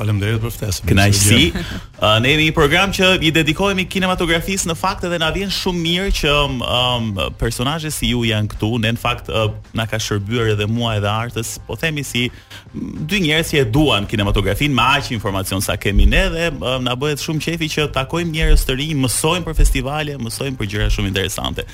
Faleminderit 0.00 0.40
për 0.44 0.54
ftesën. 0.56 0.88
Kënaqësi. 0.90 1.46
Uh, 2.00 2.14
ne 2.24 2.30
jemi 2.30 2.46
një 2.46 2.52
program 2.56 2.92
që 2.96 3.06
i 3.28 3.28
dedikohemi 3.28 3.82
kinematografisë 3.92 4.70
në 4.70 4.74
fakt 4.80 5.02
edhe 5.04 5.18
na 5.20 5.26
vjen 5.34 5.50
shumë 5.52 5.82
mirë 5.84 6.12
që 6.16 6.30
um, 6.46 6.62
um 6.64 7.10
personazhet 7.36 7.92
si 7.92 8.08
ju 8.14 8.22
janë 8.24 8.48
këtu. 8.54 8.70
Ne 8.80 8.94
në 8.96 9.02
fakt 9.02 9.28
uh, 9.28 9.50
na 9.76 9.84
ka 9.84 10.00
shërbyer 10.00 10.54
edhe 10.54 10.64
mua 10.64 10.94
edhe 10.96 11.10
artës, 11.12 11.58
po 11.68 11.76
themi 11.76 12.00
si 12.08 12.24
mm, 12.30 13.04
dy 13.04 13.20
njerëz 13.26 13.52
që 13.52 13.60
e 13.60 13.68
duan 13.74 14.08
kinematografinë 14.08 14.72
Ma 14.80 14.94
aq 14.96 15.12
informacion 15.12 15.60
sa 15.60 15.76
kemi 15.76 16.08
ne 16.08 16.24
dhe 16.32 16.48
uh, 16.54 16.78
na 16.80 16.96
bëhet 16.96 17.20
shumë 17.20 17.44
qefi 17.50 17.68
që 17.76 17.90
takojmë 18.00 18.32
njerëz 18.32 18.64
të 18.64 18.78
rinj, 18.80 18.96
mësojmë 19.04 19.50
për 19.50 19.60
festivale, 19.60 20.16
mësojmë 20.24 20.56
për 20.56 20.72
gjëra 20.72 20.88
shumë 20.96 21.12
interesante 21.12 21.68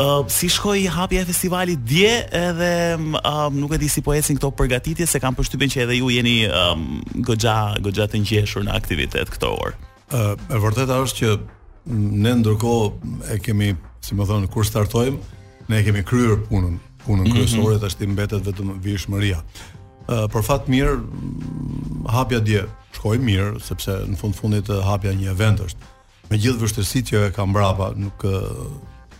uh, 0.00 0.18
si 0.28 0.48
shkoi 0.50 0.86
hapja 0.90 1.20
e 1.22 1.28
festivalit 1.28 1.80
dje 1.86 2.12
edhe 2.40 2.70
nuk 3.52 3.72
e 3.74 3.78
di 3.80 3.88
si 3.90 4.02
po 4.04 4.14
ecin 4.16 4.38
këto 4.38 4.52
përgatitje 4.56 5.06
se 5.06 5.20
kam 5.20 5.36
përshtypjen 5.38 5.72
që 5.74 5.82
edhe 5.84 5.96
ju 6.00 6.08
jeni 6.14 6.36
um, 6.48 7.00
goxha 7.28 7.76
goxha 7.84 8.06
të 8.10 8.20
ngjeshur 8.24 8.66
në 8.66 8.74
aktivitet 8.76 9.30
këto 9.34 9.52
orë. 9.60 9.74
Uh, 10.10 10.34
e 10.54 10.58
vërteta 10.62 11.00
është 11.04 11.18
që 11.18 11.34
ne 12.24 12.34
ndërkohë 12.40 13.10
e 13.34 13.38
kemi, 13.40 13.70
si 14.04 14.14
më 14.16 14.26
thonë, 14.28 14.48
kur 14.52 14.66
startojmë, 14.66 15.18
ne 15.70 15.78
e 15.80 15.84
kemi 15.86 16.02
kryer 16.06 16.36
punën, 16.48 16.76
punën 17.06 17.22
mm 17.24 17.28
-hmm. 17.28 17.36
kryesore 17.36 17.78
tash 17.80 17.96
ti 17.96 18.06
mbetet 18.06 18.44
vetëm 18.46 18.68
vishmëria. 18.82 19.38
Uh, 20.10 20.26
për 20.32 20.42
fat 20.42 20.68
mirë 20.68 20.94
hapja 22.10 22.40
dje 22.40 22.64
shkoi 22.96 23.18
mirë 23.18 23.60
sepse 23.62 23.90
në 24.10 24.16
fund 24.16 24.34
fundit 24.34 24.68
hapja 24.84 25.12
një 25.12 25.30
event 25.30 25.60
është. 25.60 25.80
Me 26.30 26.36
gjithë 26.38 26.62
vështirësitë 26.64 27.08
që 27.10 27.26
e 27.26 27.30
kam 27.34 27.52
brapa, 27.52 27.92
nuk 27.96 28.18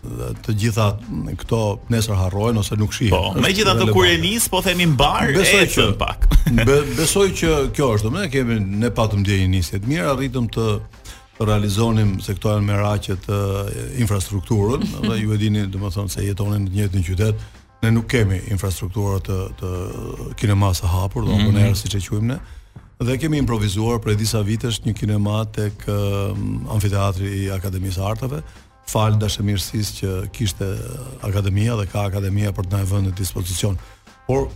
dhe 0.00 0.28
të 0.46 0.52
gjitha 0.60 0.86
këto 1.42 1.58
nesër 1.92 2.16
harrohen 2.16 2.58
ose 2.60 2.76
nuk 2.80 2.94
shihen. 2.96 3.12
Po, 3.12 3.34
megjithatë 3.40 3.88
kur 3.92 4.06
e 4.08 4.14
nis, 4.22 4.46
po 4.48 4.62
themi 4.64 4.86
mbar 4.94 5.32
e 5.36 5.66
të 5.68 5.84
pak. 6.00 6.26
be, 6.66 6.78
besoj 6.96 7.26
që 7.36 7.50
kjo 7.76 7.88
është, 7.96 8.06
domethënë 8.08 8.32
kemi 8.32 8.56
ne 8.80 8.90
patëm 8.96 9.20
ndjenjë 9.24 9.48
nisje 9.52 9.80
të 9.84 9.90
mira, 9.90 10.08
arritëm 10.14 10.48
të 10.52 10.70
realizonim 11.40 12.14
se 12.24 12.34
këto 12.36 12.54
janë 12.54 12.68
meraqe 12.68 13.18
të 13.26 13.40
infrastrukturën, 14.04 14.88
dhe 15.08 15.18
ju 15.20 15.36
e 15.36 15.38
dini 15.44 15.66
domethënë 15.74 16.14
se 16.16 16.24
jetoni 16.30 16.62
në 16.64 16.70
të 16.70 16.78
njëjtin 16.78 17.06
qytet, 17.10 17.44
ne 17.84 17.92
nuk 17.98 18.08
kemi 18.12 18.40
infrastrukturë 18.56 19.20
të 19.28 19.38
të 19.60 19.74
kinemas 20.40 20.80
së 20.80 20.94
hapur, 20.96 21.28
domethënë 21.28 21.52
mm 21.52 21.66
-hmm. 21.66 21.82
siç 21.84 22.00
e 22.00 22.02
quajmë 22.08 22.32
ne 22.32 22.40
dhe 23.00 23.14
kemi 23.18 23.38
improvisuar 23.38 23.98
për 24.04 24.14
disa 24.16 24.40
vitesh 24.44 24.80
një 24.84 24.92
kinema 24.94 25.44
tek 25.44 25.72
um, 25.88 26.66
amfiteatri 26.70 27.28
i 27.44 27.50
Akademisë 27.50 27.96
së 28.00 28.10
Artave, 28.10 28.42
falë 28.90 29.20
dashamirësisë 29.24 29.94
që 30.00 30.10
kishte 30.34 30.68
akademia 31.26 31.76
dhe 31.78 31.86
ka 31.92 32.06
akademia 32.08 32.52
për 32.56 32.68
të 32.70 32.74
na 32.76 32.82
e 32.84 32.88
vënë 32.92 33.08
në 33.08 33.14
dispozicion. 33.20 33.78
Por 34.26 34.48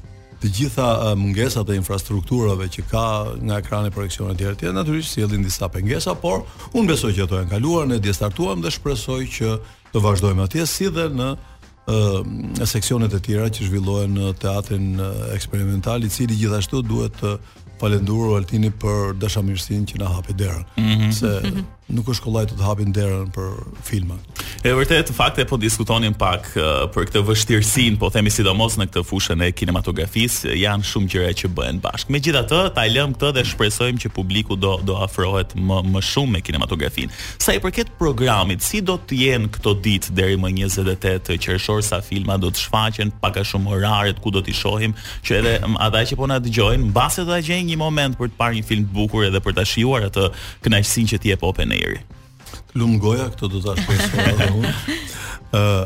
të 0.43 0.51
gjitha 0.59 0.89
mungesat 1.19 1.71
e 1.73 1.77
infrastrukturave 1.79 2.67
që 2.77 2.85
ka 2.91 3.05
nga 3.47 3.61
ekrani 3.63 3.93
projeksion 3.95 4.33
e 4.33 4.37
tjere, 4.39 4.57
tjerë, 4.61 4.77
natyrisht 4.81 5.15
si 5.15 5.23
edhin 5.25 5.47
disa 5.47 5.69
pengesa, 5.73 6.15
por 6.21 6.43
unë 6.75 6.91
besoj 6.95 7.13
që 7.17 7.27
ato 7.29 7.39
janë 7.41 7.53
kaluar, 7.55 7.87
ne 7.89 8.01
djestartuam 8.03 8.63
dhe 8.65 8.73
shpresoj 8.75 9.23
që 9.39 9.55
të 9.95 10.05
vazhdojmë 10.05 10.49
atje 10.49 10.67
si 10.69 10.91
dhe 10.93 11.07
në 11.21 11.29
e, 11.33 12.67
seksionet 12.75 13.15
e 13.17 13.23
tjera 13.25 13.47
që 13.55 13.69
zhvillohen 13.71 14.19
në 14.19 14.33
teatrin 14.43 14.91
eksperimental 15.39 16.05
i 16.09 16.13
cili 16.17 16.37
gjithashtu 16.43 16.83
duhet 16.89 17.21
të 17.23 17.37
falendur 17.85 18.29
Altini 18.39 18.71
për 18.83 19.13
dashamirësinë 19.23 19.89
që 19.93 19.99
na 20.01 20.09
hapi 20.15 20.37
derën, 20.41 20.65
mm 20.77 21.01
-hmm. 21.01 21.13
se 21.13 21.95
nuk 21.99 22.09
është 22.15 22.25
kollaj 22.29 22.45
të 22.51 22.59
të 22.61 22.69
hapin 22.69 22.95
derën 22.97 23.33
për 23.35 23.51
filma. 23.91 24.17
E 24.65 24.71
vërtet, 24.73 25.11
fakt 25.13 25.37
e 25.43 25.45
po 25.45 25.59
diskutonim 25.61 26.15
pak 26.17 26.47
për 26.95 27.05
këtë 27.11 27.21
vështirësin, 27.29 27.97
po 28.01 28.09
themi 28.15 28.31
sidomos 28.33 28.79
në 28.81 28.87
këtë 28.89 29.03
fushën 29.05 29.43
e 29.45 29.51
kinematografisë, 29.53 30.55
janë 30.57 30.87
shumë 30.89 31.11
gjëra 31.13 31.35
që 31.37 31.51
bëhen 31.59 31.81
bashkë. 31.85 32.15
Megjithatë, 32.17 32.61
ta 32.79 32.85
lëm 32.89 33.13
këtë 33.13 33.33
dhe 33.37 33.43
shpresojmë 33.51 34.01
që 34.07 34.13
publiku 34.17 34.57
do 34.57 34.71
do 34.91 34.97
afrohet 35.05 35.53
më 35.69 35.83
më 35.93 36.03
shumë 36.09 36.33
me 36.39 36.41
kinematografinë. 36.47 37.13
Sa 37.45 37.53
i 37.53 37.61
përket 37.61 37.93
programit, 38.01 38.65
si 38.65 38.81
do 38.89 38.97
të 39.05 39.21
jenë 39.27 39.53
këto 39.59 39.75
ditë 39.85 40.17
deri 40.17 40.41
më 40.41 40.55
28 40.63 41.37
qershor 41.45 41.85
sa 41.91 42.01
filma 42.09 42.41
do 42.41 42.49
të 42.49 42.65
shfaqen, 42.65 43.13
pak 43.21 43.43
a 43.43 43.45
shumë 43.51 43.75
oraret 43.77 44.25
ku 44.25 44.33
do 44.33 44.41
t'i 44.47 44.57
shohim, 44.63 44.97
që 45.29 45.39
edhe 45.43 45.55
ata 45.91 46.07
që 46.09 46.17
po 46.23 46.31
na 46.33 46.41
dëgjojnë, 46.41 46.89
mbase 46.89 47.29
do 47.29 47.37
ta 47.37 47.45
gjejnë 47.45 47.75
një 47.75 47.81
moment 47.85 48.17
për 48.17 48.33
të 48.33 48.41
parë 48.41 48.63
një 48.63 48.67
film 48.73 48.89
të 48.89 48.97
bukur 48.97 49.29
edhe 49.29 49.45
për 49.45 49.61
të 49.61 49.69
shijuar 49.75 50.09
atë 50.09 50.31
kënaqësinë 50.65 51.13
që 51.13 51.21
t'i 51.21 51.37
jep 51.37 51.45
Open 51.53 51.77
Airi 51.85 52.01
lumgoja 52.79 53.29
këtë 53.33 53.51
do 53.53 53.61
ta 53.65 53.75
shpresoj 53.79 54.27
edhe 54.33 54.49
unë. 54.61 54.75
Ëh 55.61 55.77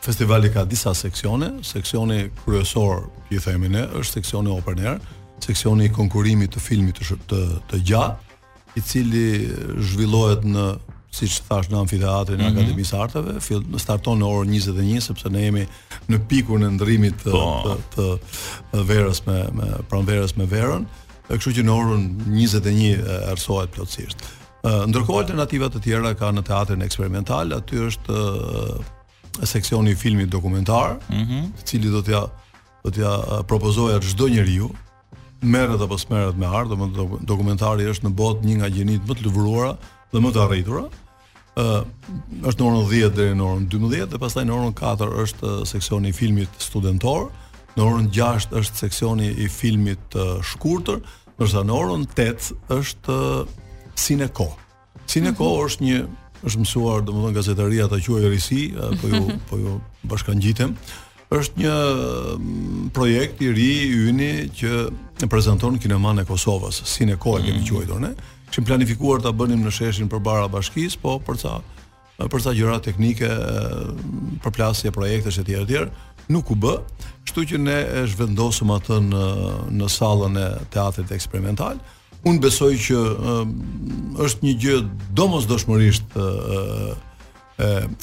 festivali 0.00 0.48
ka 0.54 0.62
disa 0.64 0.94
seksione, 0.96 1.50
seksioni 1.66 2.26
kryesor, 2.40 3.02
i 3.30 3.36
themi 3.44 3.68
ne, 3.68 3.82
është 4.00 4.16
seksioni 4.20 4.48
opener, 4.48 4.94
seksioni 5.44 5.90
i 5.90 5.92
konkurimit 5.92 6.54
të 6.54 6.62
filmit 6.64 6.96
të 7.02 7.18
të, 7.28 7.40
të 7.70 7.80
gjatë, 7.90 8.36
i 8.80 8.84
cili 8.86 9.26
zhvillohet 9.90 10.44
në 10.48 10.64
siç 11.18 11.40
thash 11.50 11.68
në 11.72 11.80
amfiteatrin 11.82 12.40
e 12.40 12.48
mm 12.48 12.72
-hmm. 12.72 12.88
Arteve, 13.00 13.40
fill 13.44 13.60
në 13.60 13.78
starton 13.78 14.18
në 14.18 14.24
orën 14.30 14.54
21 14.56 15.00
sepse 15.04 15.28
ne 15.28 15.42
jemi 15.44 15.64
në 16.08 16.18
pikun 16.28 16.62
e 16.64 16.70
ndrimit 16.70 17.16
po. 17.22 17.30
të, 17.66 17.76
të, 17.94 18.18
të, 18.72 18.84
verës 18.88 19.20
me 19.26 19.38
me 19.52 19.66
pranverës 19.90 20.32
me 20.36 20.44
verën, 20.46 20.86
kështu 21.28 21.50
që 21.56 21.62
në 21.62 21.76
orën 21.76 22.04
21 22.24 23.04
arsohet 23.32 23.70
plotësisht 23.70 24.39
ndërkohë 24.64 25.16
alternativa 25.22 25.68
të 25.72 25.80
tjera 25.84 26.14
ka 26.18 26.30
në 26.36 26.42
teatrin 26.44 26.82
eksperimental, 26.84 27.54
aty 27.56 27.80
është 27.88 28.12
uh, 28.12 28.88
seksioni 29.48 29.94
i 29.94 29.96
filmit 29.96 30.28
dokumentar, 30.28 30.98
mm 31.08 31.22
-hmm. 31.24 31.44
cili 31.64 31.90
do 31.90 32.02
t'ja 32.02 32.20
do 32.84 32.90
t'ja 32.90 33.42
propozojë 33.44 34.00
çdo 34.00 34.28
njeriu 34.28 34.70
merret 35.42 35.80
apo 35.80 35.98
smerret 35.98 36.36
me 36.36 36.46
art, 36.46 36.68
domethënë 36.68 37.24
dokumentari 37.26 37.84
është 37.90 38.04
në 38.08 38.12
botë 38.16 38.44
një 38.44 38.56
nga 38.56 38.68
gjenitë 38.68 39.06
më 39.08 39.14
të 39.14 39.22
lëvuara 39.26 39.76
dhe 40.12 40.18
më 40.20 40.32
të 40.32 40.42
arritura. 40.44 40.84
ë 41.56 41.62
uh, 41.62 41.82
është 42.48 42.60
në 42.62 42.66
orën 42.68 42.88
10 42.88 43.10
deri 43.16 43.34
në 43.34 43.42
orën 43.44 43.66
12 43.68 44.06
dhe 44.10 44.18
pastaj 44.18 44.44
në 44.44 44.52
orën 44.54 44.74
4 44.74 45.22
është 45.22 45.64
seksioni 45.66 46.08
i 46.08 46.12
filmit 46.12 46.50
studentor, 46.58 47.30
në 47.76 47.82
orën 47.84 48.06
6 48.12 48.52
është 48.52 48.76
seksioni 48.76 49.26
i 49.44 49.48
filmit 49.48 50.14
uh, 50.14 50.42
shkurtër, 50.44 51.00
ndërsa 51.36 51.62
në 51.64 51.72
orën 51.82 52.02
8 52.16 52.52
është 52.80 53.12
uh, 53.12 53.48
Sineko. 54.00 54.46
Sineko 55.12 55.48
mhm. 55.56 55.68
është 55.68 55.84
një 55.86 55.98
është 56.48 56.60
mësuar 56.62 57.02
domethënë 57.04 57.34
gazetaria 57.36 57.86
ta 57.92 57.98
quajë 58.06 58.28
risi, 58.32 58.60
po 59.00 59.08
ju 59.12 59.18
mhm. 59.22 59.40
po 59.50 59.58
ju 59.60 59.74
bashkangjitem. 60.08 60.74
Është 61.30 61.60
një 61.62 61.74
mm, 61.76 62.86
projekt 62.96 63.42
i 63.46 63.50
ri 63.54 63.72
yni 64.08 64.30
që 64.50 64.70
e 65.22 65.28
prezanton 65.30 65.76
kineman 65.78 66.18
e 66.22 66.24
Kosovës, 66.26 66.80
Sineko 66.90 67.36
e 67.38 67.44
kemi 67.46 67.60
mhm. 67.60 67.66
quajtur 67.68 68.00
ne. 68.02 68.14
Kishim 68.50 68.66
planifikuar 68.66 69.20
ta 69.22 69.30
bënim 69.36 69.60
në 69.66 69.70
sheshin 69.76 70.08
përpara 70.10 70.48
bashkisë, 70.50 70.96
po 71.04 71.18
për 71.22 71.38
ca 71.42 71.58
për 72.18 72.48
gjëra 72.56 72.80
teknike, 72.84 73.28
përplasje 74.44 74.90
projektesh 74.96 75.38
etj 75.44 75.54
etj 75.62 75.84
nuk 76.30 76.50
u 76.50 76.56
bë, 76.62 76.74
kështu 77.26 77.44
që 77.52 77.58
ne 77.62 77.78
e 78.00 78.02
zhvendosëm 78.12 78.70
atë 78.76 78.98
në 79.06 79.22
në 79.80 79.86
sallën 79.92 80.36
e 80.38 80.48
teatrit 80.72 81.10
eksperimental. 81.16 81.80
Un 82.28 82.36
besoj 82.40 82.74
që 82.76 82.96
uh, 83.00 83.44
është 84.20 84.44
një 84.44 84.52
gjë 84.60 84.78
domosdoshmërisht 85.16 86.16
uh, 86.20 86.90
uh, 86.92 86.98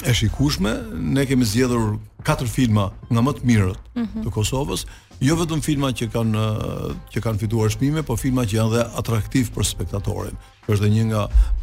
e 0.04 0.14
shikueshme. 0.14 0.72
Ne 1.14 1.26
kemi 1.28 1.46
zgjedhur 1.46 1.98
katër 2.26 2.50
filma 2.50 2.88
nga 3.12 3.22
më 3.22 3.36
të 3.38 3.46
mirët 3.50 3.84
mm 3.94 4.02
-hmm. 4.02 4.24
të 4.26 4.34
Kosovës, 4.34 4.86
jo 5.22 5.36
vetëm 5.38 5.62
filma 5.62 5.92
që 5.94 6.10
kanë 6.16 6.42
uh, 6.48 6.96
që 7.14 7.22
kanë 7.26 7.38
fituar 7.44 7.70
çmime, 7.70 8.02
por 8.02 8.18
filma 8.18 8.42
që 8.42 8.58
janë 8.58 8.72
dhe 8.74 8.82
atraktiv 8.98 9.50
për 9.54 9.64
spektatorin 9.64 10.34
është 10.72 10.90
një 10.92 11.04
nga 11.10 11.22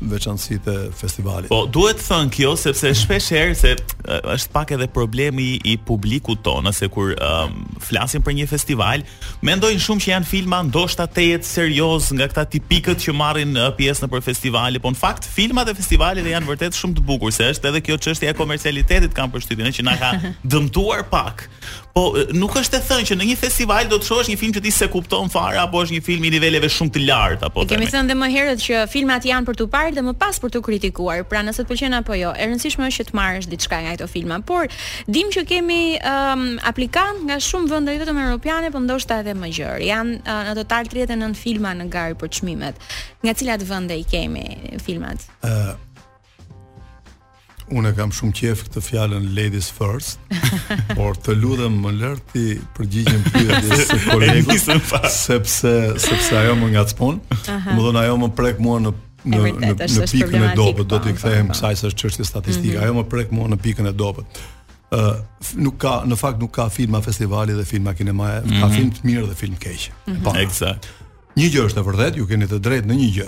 veçantësitë 0.10 0.74
e 0.74 0.88
festivalit. 0.98 1.50
Po 1.52 1.64
duhet 1.72 2.00
të 2.02 2.08
thënë 2.10 2.34
kjo 2.36 2.54
sepse 2.60 2.92
shpesh 3.02 3.30
herë 3.36 3.58
se 3.58 3.74
është 4.06 4.54
pak 4.54 4.74
edhe 4.76 4.88
problemi 4.94 5.48
i 5.72 5.76
publikut 5.88 6.42
tonë 6.46 6.74
se 6.76 6.90
kur 6.94 7.14
um, 7.16 7.58
flasin 7.86 8.24
për 8.26 8.38
një 8.40 8.48
festival, 8.52 9.06
mendojnë 9.48 9.86
shumë 9.86 10.06
që 10.06 10.12
janë 10.14 10.30
filma 10.30 10.64
ndoshta 10.68 11.08
tejet 11.16 11.48
serioz 11.48 12.12
nga 12.18 12.28
këta 12.32 12.48
tipikët 12.58 13.06
që 13.06 13.16
marrin 13.16 13.56
pjesë 13.78 14.06
në 14.08 14.12
për 14.16 14.26
festivale, 14.26 14.82
po 14.84 14.94
në 14.94 15.02
fakt 15.04 15.30
filmat 15.38 15.70
e 15.74 15.78
festivalit 15.80 16.32
janë 16.34 16.50
vërtet 16.54 16.78
shumë 16.82 17.00
të 17.00 17.06
bukur, 17.08 17.34
se 17.36 17.52
është 17.54 17.72
edhe 17.72 17.84
kjo 17.86 18.00
çështja 18.10 18.34
e 18.34 18.38
komercialitetit 18.38 19.16
kanë 19.18 19.38
përshtytin 19.38 19.74
që 19.82 19.88
na 19.90 19.98
ka 20.02 20.14
dëmtuar 20.56 21.06
pak. 21.14 21.48
Po 21.96 22.10
nuk 22.36 22.52
është 22.60 22.76
të 22.82 22.88
thënë 22.90 23.06
që 23.08 23.16
në 23.22 23.26
një 23.30 23.36
festival 23.40 23.86
do 23.88 23.96
të 24.02 24.10
shohësh 24.10 24.28
një 24.34 24.38
film 24.42 24.54
që 24.58 24.62
ti 24.66 24.72
se 24.76 24.90
kupton 24.92 25.30
fare 25.32 25.62
apo 25.62 25.80
është 25.80 25.96
një 25.96 26.02
film 26.04 26.26
i 26.28 26.32
niveleve 26.34 26.68
shumë 26.74 26.92
të 26.98 27.04
lartë 27.08 27.48
apo. 27.48 27.64
Kemë 27.70 27.88
thënë 27.94 28.18
më 28.20 28.28
herët 28.34 28.60
që 28.66 28.82
filmat 28.96 29.26
janë 29.28 29.50
për 29.50 29.58
të 29.60 29.66
parë 29.74 29.96
dhe 29.98 30.04
më 30.08 30.14
pas 30.22 30.38
për 30.40 30.54
të 30.56 30.62
kritikuar. 30.66 31.24
Pra 31.30 31.42
nëse 31.46 31.64
të 31.66 31.70
pëlqen 31.74 31.98
apo 32.00 32.16
jo, 32.18 32.30
e 32.40 32.46
rëndësishme 32.48 32.88
është 32.88 33.04
që 33.04 33.08
të 33.10 33.18
marrësh 33.20 33.50
diçka 33.52 33.80
nga 33.84 33.96
ato 33.98 34.08
filma. 34.12 34.38
Por 34.48 34.70
dim 35.18 35.32
që 35.36 35.44
kemi 35.50 35.80
um, 36.12 36.46
aplikant 36.72 37.26
nga 37.28 37.40
shumë 37.44 37.72
vende 37.74 37.92
të 37.92 37.98
jo 37.98 38.04
vetëm 38.06 38.22
europiane, 38.28 38.72
por 38.72 38.86
ndoshta 38.88 39.20
edhe 39.24 39.36
më 39.42 39.52
gjerë. 39.60 39.84
janë 39.92 40.16
uh, 40.24 40.52
në 40.52 40.56
total 40.62 40.90
39 40.94 41.42
filma 41.46 41.76
në 41.82 41.90
garë 41.96 42.16
për 42.22 42.32
çmimet. 42.40 42.76
Nga 43.26 43.34
cilat 43.42 43.68
vende 43.70 44.00
i 44.02 44.08
kemi 44.14 44.48
filmat? 44.86 45.28
Ë, 45.44 45.52
uh, 45.52 45.95
unë 47.74 47.92
kam 47.98 48.12
shumë 48.14 48.36
qef 48.38 48.64
këtë 48.68 48.82
fjalën 48.86 49.26
ladies 49.36 49.70
first, 49.74 50.20
por 50.98 51.18
të 51.26 51.36
lutem 51.42 51.80
më 51.84 51.94
lër 52.00 52.18
ti 52.34 52.44
përgjigjem 52.78 53.24
pyetjes 53.30 53.86
së 53.90 54.00
kolegut 54.06 54.66
sepse 54.66 55.74
sepse 56.06 56.38
ajo 56.42 56.58
më 56.62 56.70
ngacmon. 56.76 57.22
Më 57.48 57.78
dhon 57.80 58.02
ajo 58.04 58.20
më 58.26 58.32
prek 58.38 58.60
mua 58.64 58.80
në 58.84 58.94
në 59.26 59.40
në, 59.42 59.70
në 59.80 60.06
pikën 60.12 60.44
e 60.52 60.52
dobët, 60.54 60.84
po, 60.84 60.84
do 60.86 61.00
t'i 61.02 61.16
po, 61.16 61.18
kthehem 61.18 61.48
kësaj 61.50 61.72
po. 61.74 61.78
se 61.80 61.90
është 61.90 62.02
çështje 62.04 62.26
statistike. 62.30 62.76
Mhm. 62.76 62.84
Ajo 62.86 63.00
më 63.00 63.08
prek 63.14 63.32
mua 63.34 63.48
në 63.50 63.58
pikën 63.66 63.90
e 63.90 63.96
dobët. 64.04 64.44
Ë 64.94 65.16
nuk 65.66 65.80
ka 65.82 65.96
në 66.06 66.18
fakt 66.22 66.44
nuk 66.44 66.54
ka 66.60 66.68
filma 66.70 67.02
festivali 67.02 67.56
dhe 67.58 67.66
filma 67.66 67.94
kinemaje, 67.98 68.44
ka 68.46 68.62
mhm. 68.68 68.76
film 68.78 68.94
të 69.00 69.10
mirë 69.10 69.26
dhe 69.32 69.40
film 69.42 69.58
keq. 69.66 69.90
Mhm. 70.06 70.38
Eksakt. 70.46 70.86
Një 71.36 71.50
gjë 71.56 71.66
është 71.72 71.82
e 71.82 71.86
vërtetë, 71.90 72.22
ju 72.22 72.28
keni 72.30 72.48
të 72.52 72.62
drejtë 72.68 72.92
në 72.94 73.00
një 73.02 73.10
gjë 73.18 73.28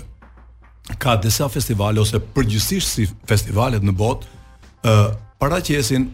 ka 0.96 1.16
disa 1.22 1.48
festivale 1.52 2.00
ose 2.00 2.20
përgjithsisht 2.20 2.88
si 2.96 3.08
festivalet 3.28 3.84
në 3.84 3.94
botë 3.98 4.40
ë 4.88 4.94
paraqesin 5.42 6.08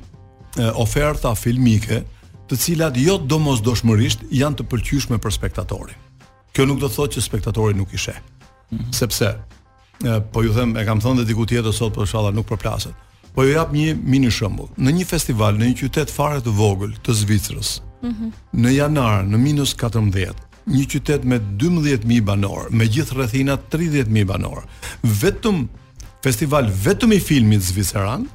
oferta 0.81 1.33
filmike 1.37 2.01
të 2.49 2.57
cilat 2.59 2.97
jo 2.97 3.17
domosdoshmërisht 3.17 4.25
janë 4.35 4.59
të 4.61 4.65
pëlqyeshme 4.71 5.19
për 5.23 5.31
spektatorin. 5.37 5.99
Kjo 6.53 6.65
nuk 6.69 6.81
do 6.81 6.89
të 6.89 6.97
thotë 6.97 7.15
që 7.17 7.23
spektatori 7.27 7.77
nuk 7.77 7.93
i 7.93 7.97
sheh. 7.97 8.19
Mm 8.71 8.77
-hmm. 8.77 8.93
Sepse 8.93 9.33
po 10.31 10.43
ju 10.43 10.51
them 10.53 10.75
e 10.77 10.85
kam 10.85 10.99
thënë 11.01 11.19
edhe 11.21 11.25
diku 11.25 11.45
tjetër 11.45 11.71
sot 11.71 11.93
por 11.93 12.03
inshallah 12.03 12.33
nuk 12.33 12.49
përplaset. 12.49 12.93
Po 13.33 13.43
ju 13.43 13.49
jap 13.51 13.71
një 13.73 13.97
mini 14.03 14.31
shembull. 14.31 14.69
Në 14.77 14.91
një 14.93 15.05
festival 15.05 15.53
në 15.55 15.65
një 15.65 15.79
qytet 15.81 16.11
fare 16.11 16.39
të 16.39 16.49
vogël 16.61 16.91
të 17.05 17.11
Zvicrës, 17.13 17.81
mm 18.03 18.09
-hmm. 18.11 18.29
në 18.63 18.69
janar 18.69 19.23
në 19.23 19.37
minus 19.37 19.73
14, 19.75 20.31
një 20.69 20.83
qytet 20.91 21.25
me 21.27 21.39
12.000 21.59 22.21
banor, 22.25 22.69
me 22.71 22.85
gjithë 22.87 23.17
rrethina 23.17 23.57
30.000 23.71 24.23
banor. 24.29 24.63
Vetëm 25.03 25.65
festival 26.23 26.69
vetëm 26.85 27.15
i 27.17 27.19
filmit 27.19 27.63
Zviseran 27.65 28.25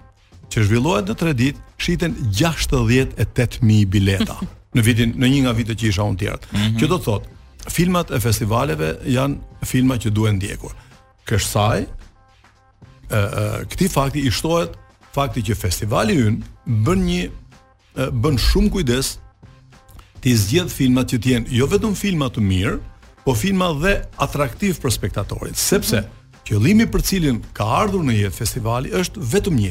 që 0.52 0.66
zhvillohet 0.68 1.08
në 1.12 1.16
të 1.20 1.35
ditë, 1.40 1.64
shiten 1.78 2.16
68.000 2.40 3.85
bileta 3.92 4.38
në 4.76 4.85
vitin 4.85 5.14
në 5.16 5.30
një 5.32 5.42
nga 5.47 5.54
vitet 5.56 5.80
që 5.80 5.88
isha 5.92 6.08
unë 6.11 6.20
tjerë. 6.23 6.50
Mm 6.50 6.58
-hmm. 6.62 6.78
Që 6.80 6.88
do 6.92 6.99
të 6.99 7.06
thotë, 7.06 7.30
filmat 7.73 8.11
e 8.11 8.20
festivaleve 8.20 8.97
janë 9.06 9.64
filma 9.66 9.97
që 9.97 10.11
duhen 10.11 10.37
ndjekur. 10.37 10.75
Kësaj 11.28 11.87
ë 13.11 13.64
këti 13.70 13.88
fakti 13.88 14.20
i 14.20 14.30
shtohet 14.30 14.75
fakti 15.14 15.42
që 15.42 15.56
festivali 15.56 16.16
ynë 16.25 16.42
bën 16.85 17.00
një 17.04 17.23
bën 18.12 18.37
shumë 18.38 18.70
kujdes 18.70 19.16
ti 20.28 20.35
zgjedh 20.37 20.68
filma 20.68 21.06
që 21.08 21.16
të 21.25 21.30
jenë 21.32 21.50
jo 21.56 21.64
vetëm 21.73 21.94
filma 21.97 22.26
të 22.28 22.42
mirë, 22.44 22.75
por 23.25 23.38
filma 23.40 23.70
dhe 23.80 23.94
atraktiv 24.20 24.76
për 24.82 24.92
spektatorit, 24.92 25.57
sepse 25.57 26.03
qëllimi 26.44 26.85
për 26.92 27.05
cilin 27.09 27.38
ka 27.57 27.64
ardhur 27.79 28.05
në 28.05 28.18
jetë 28.18 28.37
festivali 28.42 28.92
është 29.00 29.24
vetëm 29.33 29.57
një, 29.62 29.70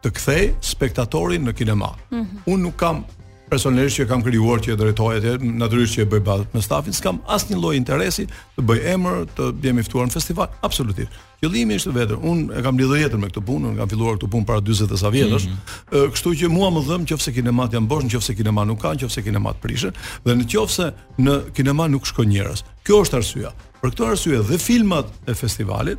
të 0.00 0.14
kthej 0.16 0.46
spektatorin 0.72 1.44
në 1.48 1.52
kinema. 1.60 1.92
Mm 2.08 2.16
-hmm. 2.24 2.48
Unë 2.48 2.62
nuk 2.64 2.76
kam 2.80 3.04
personalisht 3.50 3.98
që 3.98 4.04
kam 4.08 4.22
krijuar 4.24 4.60
që 4.64 4.76
drejtoj 4.78 5.16
atje, 5.18 5.32
natyrisht 5.42 5.96
që 5.96 6.04
e 6.04 6.08
bëj 6.14 6.20
ballë 6.26 6.46
me 6.54 6.60
stafin, 6.64 6.94
s'kam 6.94 7.18
asnjë 7.34 7.58
lloj 7.58 7.72
interesi 7.78 8.26
të 8.56 8.62
bëj 8.68 8.82
emër, 8.94 9.22
të 9.36 9.46
jem 9.66 9.80
i 9.80 9.84
ftuar 9.86 10.06
në 10.08 10.14
festival, 10.14 10.50
absolutisht. 10.66 11.14
Qëllimi 11.40 11.78
është 11.80 11.94
vetëm, 11.96 12.24
unë 12.30 12.58
e 12.60 12.64
kam 12.64 12.78
lidhur 12.78 13.00
jetën 13.00 13.20
me 13.22 13.30
këtë 13.32 13.42
punë, 13.48 13.72
unë 13.72 13.80
kam 13.80 13.90
filluar 13.90 14.18
këtë 14.20 14.28
punë 14.34 14.46
para 14.50 14.62
40 14.66 14.94
e 14.94 14.98
sa 15.00 15.10
vjetësh. 15.14 15.46
Mm 15.48 15.54
-hmm. 15.54 16.10
Kështu 16.14 16.34
që 16.42 16.48
mua 16.56 16.68
më 16.70 16.82
dhëm 16.88 17.02
nëse 17.10 17.30
kinemat 17.36 17.70
janë 17.76 17.88
bosh, 17.92 18.04
nëse 18.06 18.32
kinema 18.38 18.62
nuk 18.70 18.80
ka, 18.82 18.90
nëse 18.94 19.20
kinemat 19.26 19.56
prishën 19.62 19.92
dhe 20.26 20.32
nëse 20.34 20.86
në 21.24 21.34
kinema 21.56 21.84
nuk 21.92 22.06
shkon 22.06 22.28
njerëz. 22.32 22.58
Kjo 22.84 22.96
është 23.04 23.16
arsyeja. 23.20 23.50
Për 23.80 23.88
këtë 23.90 24.04
arsye 24.10 24.38
dhe 24.50 24.58
filmat 24.58 25.06
e 25.30 25.34
festivalit 25.42 25.98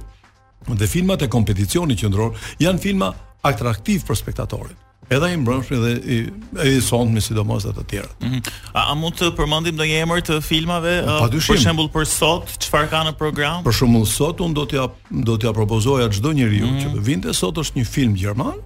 dhe 0.80 0.88
filmat 0.94 1.22
e 1.22 1.28
kompeticionit 1.36 2.00
qendror 2.02 2.30
janë 2.64 2.78
filma 2.86 3.08
atraktiv 3.44 3.98
për 4.08 4.16
spektatorin 4.16 4.78
edhe 5.12 5.32
i 5.34 5.38
mbrëmshmi 5.42 5.78
dhe 5.84 5.92
i 6.00 6.18
e 6.62 6.68
i 6.78 6.82
sondmi 6.84 7.22
sidomos 7.22 7.66
ato 7.68 7.82
të 7.82 7.90
tjerat. 7.90 8.14
Mm 8.22 8.30
-hmm. 8.30 8.54
a, 8.74 8.94
mund 8.96 9.16
të 9.20 9.28
përmendim 9.36 9.76
ndonjë 9.76 9.98
emër 10.04 10.22
të 10.30 10.40
filmave 10.42 10.94
po, 11.06 11.18
pa 11.20 11.30
për 11.36 11.60
shembull 11.64 11.90
për 11.94 12.06
sot, 12.08 12.48
çfarë 12.66 12.90
ka 12.90 13.00
në 13.10 13.14
program? 13.20 13.64
Për 13.64 13.76
shembull 13.82 14.06
sot 14.08 14.42
un 14.42 14.54
do 14.54 14.66
t'ja 14.66 14.88
do 15.12 15.38
t'ja 15.38 15.54
propozoja 15.54 16.10
çdo 16.10 16.32
njeriu 16.34 16.66
mm 16.68 16.72
-hmm. 16.78 16.84
që 16.84 16.88
të 16.96 17.02
vinte 17.10 17.34
sot 17.34 17.56
është 17.58 17.76
një 17.82 17.86
film 17.96 18.14
gjerman. 18.22 18.58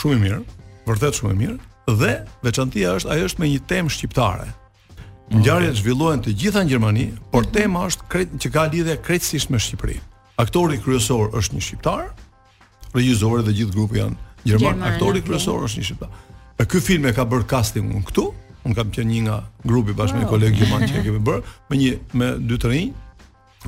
Shumë 0.00 0.16
i 0.16 0.20
mirë, 0.24 0.40
vërtet 0.88 1.12
shumë 1.20 1.32
i 1.34 1.38
mirë 1.44 1.58
dhe 2.00 2.12
veçantia 2.42 2.96
është 2.96 3.10
ajo 3.14 3.24
është 3.28 3.40
me 3.42 3.46
një 3.52 3.60
temë 3.72 3.90
shqiptare. 3.94 4.48
Mhm. 4.48 5.38
Ngjarjet 5.40 5.76
zhvillohen 5.80 6.20
të 6.22 6.30
gjitha 6.40 6.60
në 6.62 6.68
Gjermani, 6.68 7.06
por 7.32 7.42
mhm. 7.44 7.52
tema 7.52 7.78
është 7.90 8.04
që 8.42 8.48
ka 8.54 8.60
lidhje 8.72 8.94
krejtësisht 9.06 9.48
me 9.52 9.56
Shqipërinë. 9.64 10.04
Aktori 10.36 10.76
kryesor 10.84 11.22
është 11.38 11.52
një 11.56 11.60
shqiptar, 11.66 12.02
regjisori 12.94 13.42
dhe 13.46 13.52
gjithë 13.58 13.72
grupi 13.76 13.96
janë 14.02 14.16
Gjerman, 14.44 14.60
Gjerman 14.68 14.90
aktori 14.92 15.20
kryesor 15.26 15.64
është 15.68 15.80
një 15.82 15.86
shqiptar. 15.88 16.20
E 16.60 16.66
ky 16.68 16.80
film 16.86 17.08
e 17.08 17.12
ka 17.16 17.24
bërë 17.28 17.46
casting 17.50 17.88
un 17.96 18.04
këtu. 18.08 18.26
Un 18.64 18.72
kam 18.76 18.88
qenë 18.92 19.10
një 19.12 19.22
nga 19.26 19.38
grupi 19.68 19.92
bashkë 19.96 20.18
oh. 20.18 20.20
me 20.22 20.28
kolegë 20.28 20.60
Gjerman 20.60 20.86
që 20.90 21.00
e 21.00 21.02
kemi 21.08 21.20
bërë 21.24 21.42
me 21.72 21.80
një 21.80 21.90
me 22.20 22.30
dy 22.50 22.60
të 22.60 22.70
rinj. 22.72 22.94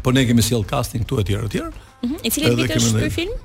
Po 0.05 0.13
ne 0.13 0.27
kemi 0.29 0.45
sjell 0.45 0.65
casting 0.69 1.05
këtu 1.05 1.19
etj 1.25 1.37
etj. 1.41 1.67
Mm 2.03 2.23
I 2.23 2.31
cili 2.35 2.55
vit 2.63 2.77
është 2.77 3.05
ky 3.07 3.11
film? 3.21 3.43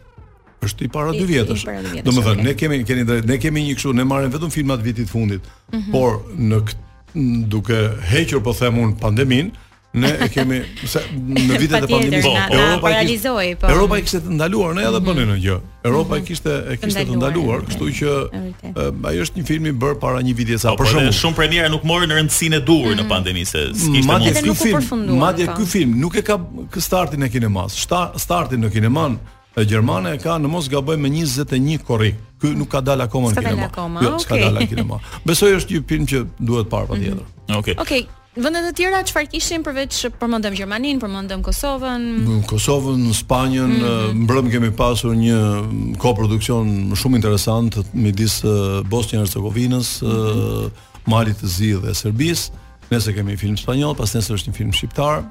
është 0.62 0.84
i 0.86 0.90
para 0.94 1.10
dy 1.18 1.24
vjetësh. 1.26 1.62
Domethënë 2.06 2.36
okay. 2.36 2.44
ne 2.46 2.52
kemi 2.60 2.78
keni 2.86 3.04
drejt, 3.08 3.24
ne 3.26 3.38
kemi 3.42 3.64
një 3.66 3.78
kështu, 3.80 3.96
ne 3.98 4.04
marrim 4.06 4.30
vetëm 4.36 4.52
filmat 4.54 4.84
vitit 4.86 5.10
fundit. 5.10 5.42
Mm 5.72 5.80
-hmm. 5.80 5.92
Por 5.92 6.22
në 6.38 7.48
duke 7.50 7.80
hequr 8.12 8.44
po 8.46 8.54
them 8.54 8.78
un 8.78 8.94
pandeminë, 8.98 9.58
Ne 9.94 10.08
e 10.24 10.28
kemi 10.32 10.62
se, 10.88 11.02
në 11.20 11.58
vitet 11.60 11.84
e 11.84 11.88
pandemisë 11.90 12.22
po, 12.24 12.32
po, 12.34 12.58
Europa 12.58 12.80
e 12.80 12.94
paralizoi, 12.94 13.48
po. 13.60 13.68
Europa 13.74 13.98
kishte 14.06 14.22
të 14.24 14.36
ndaluar, 14.38 14.76
ne 14.78 14.84
edhe 14.88 15.00
mm 15.02 15.10
-hmm. 15.18 15.42
gjë. 15.46 15.56
Europa 15.90 16.16
mhm. 16.16 16.26
kishte 16.26 16.54
e 16.72 16.78
kishte 16.80 17.04
të 17.10 17.18
ndaluar, 17.18 17.66
kështu 17.68 17.88
që 18.00 18.12
eh, 18.12 19.08
ai 19.10 19.16
është 19.24 19.40
një 19.42 19.46
film 19.50 19.66
i 19.66 19.74
bërë 19.74 20.00
para 20.00 20.22
një 20.24 20.36
viti 20.38 20.58
sa. 20.58 20.72
Po, 20.80 20.84
për 20.84 20.94
po, 21.10 21.14
shumë 21.20 21.36
premiera 21.36 21.68
nuk 21.70 21.84
mori 21.84 22.08
në 22.08 22.20
rëndësinë 22.22 22.56
e 22.56 22.64
duhur 22.70 22.96
në 22.96 23.04
mhm. 23.04 23.10
pandemi 23.10 23.46
se 23.46 23.66
s'kishte 23.68 24.08
mundësi. 24.08 24.46
Madje 24.46 24.46
ky 24.48 24.56
film, 24.64 25.18
madje 25.26 25.46
po. 25.46 25.54
ky 25.60 25.66
film 25.68 26.00
nuk 26.00 26.16
e 26.18 26.22
ka 26.22 26.40
startin 26.80 27.24
e 27.24 27.30
kinemas. 27.30 27.76
Startin 28.18 28.64
në 28.64 28.72
kineman 28.72 29.20
e 29.58 29.66
Gjermane 29.66 30.16
e 30.16 30.18
ka 30.18 30.38
në 30.40 30.48
mos 30.48 30.70
gaboj 30.72 30.98
me 30.98 31.10
21 31.10 31.84
korrik. 31.88 32.16
Ky 32.40 32.56
nuk 32.56 32.72
ka 32.72 32.80
dalë 32.80 33.04
akoma 33.12 33.36
në 33.36 33.44
kinema. 33.44 33.68
Jo, 34.02 34.16
s'ka 34.20 34.36
dalë 34.40 34.64
akoma. 34.64 35.00
Jo, 35.04 35.20
Besoj 35.26 35.52
është 35.60 35.72
një 35.76 35.84
film 35.88 36.06
që 36.06 36.26
duhet 36.40 36.70
parë 36.70 36.88
patjetër. 36.88 37.28
Okej. 37.58 37.74
Mhm. 37.76 37.82
Okej. 37.82 38.04
Vendet 38.32 38.64
e 38.64 38.72
tjera 38.72 39.02
çfarë 39.04 39.28
kishin 39.28 39.60
përveç 39.66 39.98
përmendëm 40.22 40.54
Gjermaninë, 40.56 41.02
përmendëm 41.04 41.42
Kosovën. 41.44 42.04
Në 42.24 42.36
Kosovën, 42.48 43.02
Spanjën, 43.16 43.74
mm 44.16 44.28
-hmm. 44.28 44.52
kemi 44.52 44.72
pasur 44.72 45.16
një 45.16 45.40
mm, 45.64 45.98
koproduksion 46.00 46.96
shumë 46.96 47.16
interesant 47.16 47.76
midis 47.94 48.40
eh, 48.44 48.50
Bosnjës 48.88 49.12
dhe 49.12 49.18
Hercegovinës, 49.20 50.02
mm 50.02 50.08
-hmm. 50.10 50.72
Malit 51.08 51.42
të 51.42 51.48
Zi 51.48 51.74
dhe 51.84 51.92
Serbisë. 51.94 52.52
Nëse 52.92 53.14
kemi 53.14 53.32
një 53.34 53.40
film 53.40 53.58
spanjoll, 53.58 53.96
pastaj 53.96 54.22
nëse 54.22 54.34
është 54.34 54.48
një 54.50 54.56
film 54.56 54.74
shqiptar, 54.74 55.24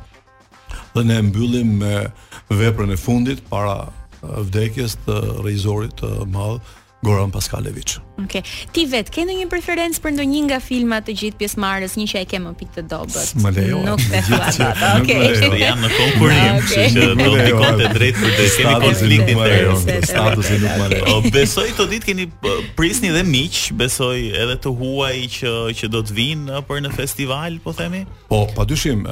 dhe 0.94 1.04
ne 1.04 1.22
mbyllim 1.22 1.68
me 1.80 2.10
veprën 2.50 2.92
e 2.92 2.96
fundit 2.96 3.40
para 3.50 3.88
vdekjes 4.22 4.98
të 5.06 5.40
regjisorit 5.44 5.94
të 6.00 6.10
madh 6.34 6.60
Goran 7.04 7.30
Paskalevic. 7.32 7.96
Okej. 8.20 8.24
Okay. 8.24 8.42
Ti 8.76 8.82
vet 8.92 9.08
ke 9.12 9.22
ndonjë 9.24 9.46
preferencë 9.48 10.00
për 10.04 10.12
ndonjë 10.18 10.40
nga 10.50 10.58
filmat 10.60 11.06
të 11.08 11.14
gjithë 11.20 11.38
pjesëmarrës, 11.40 11.94
një 11.96 12.06
që 12.10 12.16
ai 12.20 12.26
ke 12.28 12.40
më 12.44 12.50
pikë 12.60 12.74
të 12.76 12.82
dobët? 12.90 13.30
Nuk 13.40 14.02
e 14.10 14.20
di 14.26 14.36
atë. 14.36 14.66
Okej. 15.00 15.22
Ne 15.54 15.60
jam 15.62 15.78
në 15.80 15.90
konkurrim, 15.94 16.58
kështu 16.66 16.74
okay. 16.74 16.92
që 16.96 17.06
do 17.06 17.16
të 17.20 17.38
dikonte 17.38 17.88
drejt 17.94 18.18
për 18.20 18.34
të 18.38 18.48
kemi 18.56 18.72
konflikt 18.84 19.32
interes. 19.34 19.86
Statusi 20.12 20.58
nuk 20.64 20.74
më 20.82 20.88
lejon. 20.92 21.28
Besoj 21.38 21.64
të 21.80 21.86
ditë 21.94 22.08
keni 22.10 22.26
po, 22.44 22.52
prisni 22.76 23.12
dhe 23.16 23.22
miq, 23.30 23.60
besoj 23.80 24.18
edhe 24.44 24.58
të 24.66 24.74
huaj 24.82 25.14
që 25.38 25.54
që 25.80 25.90
do 25.96 26.02
të 26.04 26.18
vinë 26.20 26.60
për 26.68 26.82
në 26.84 26.90
festival, 27.00 27.56
po 27.64 27.72
themi? 27.80 28.02
Po, 28.28 28.42
padyshim, 28.58 29.08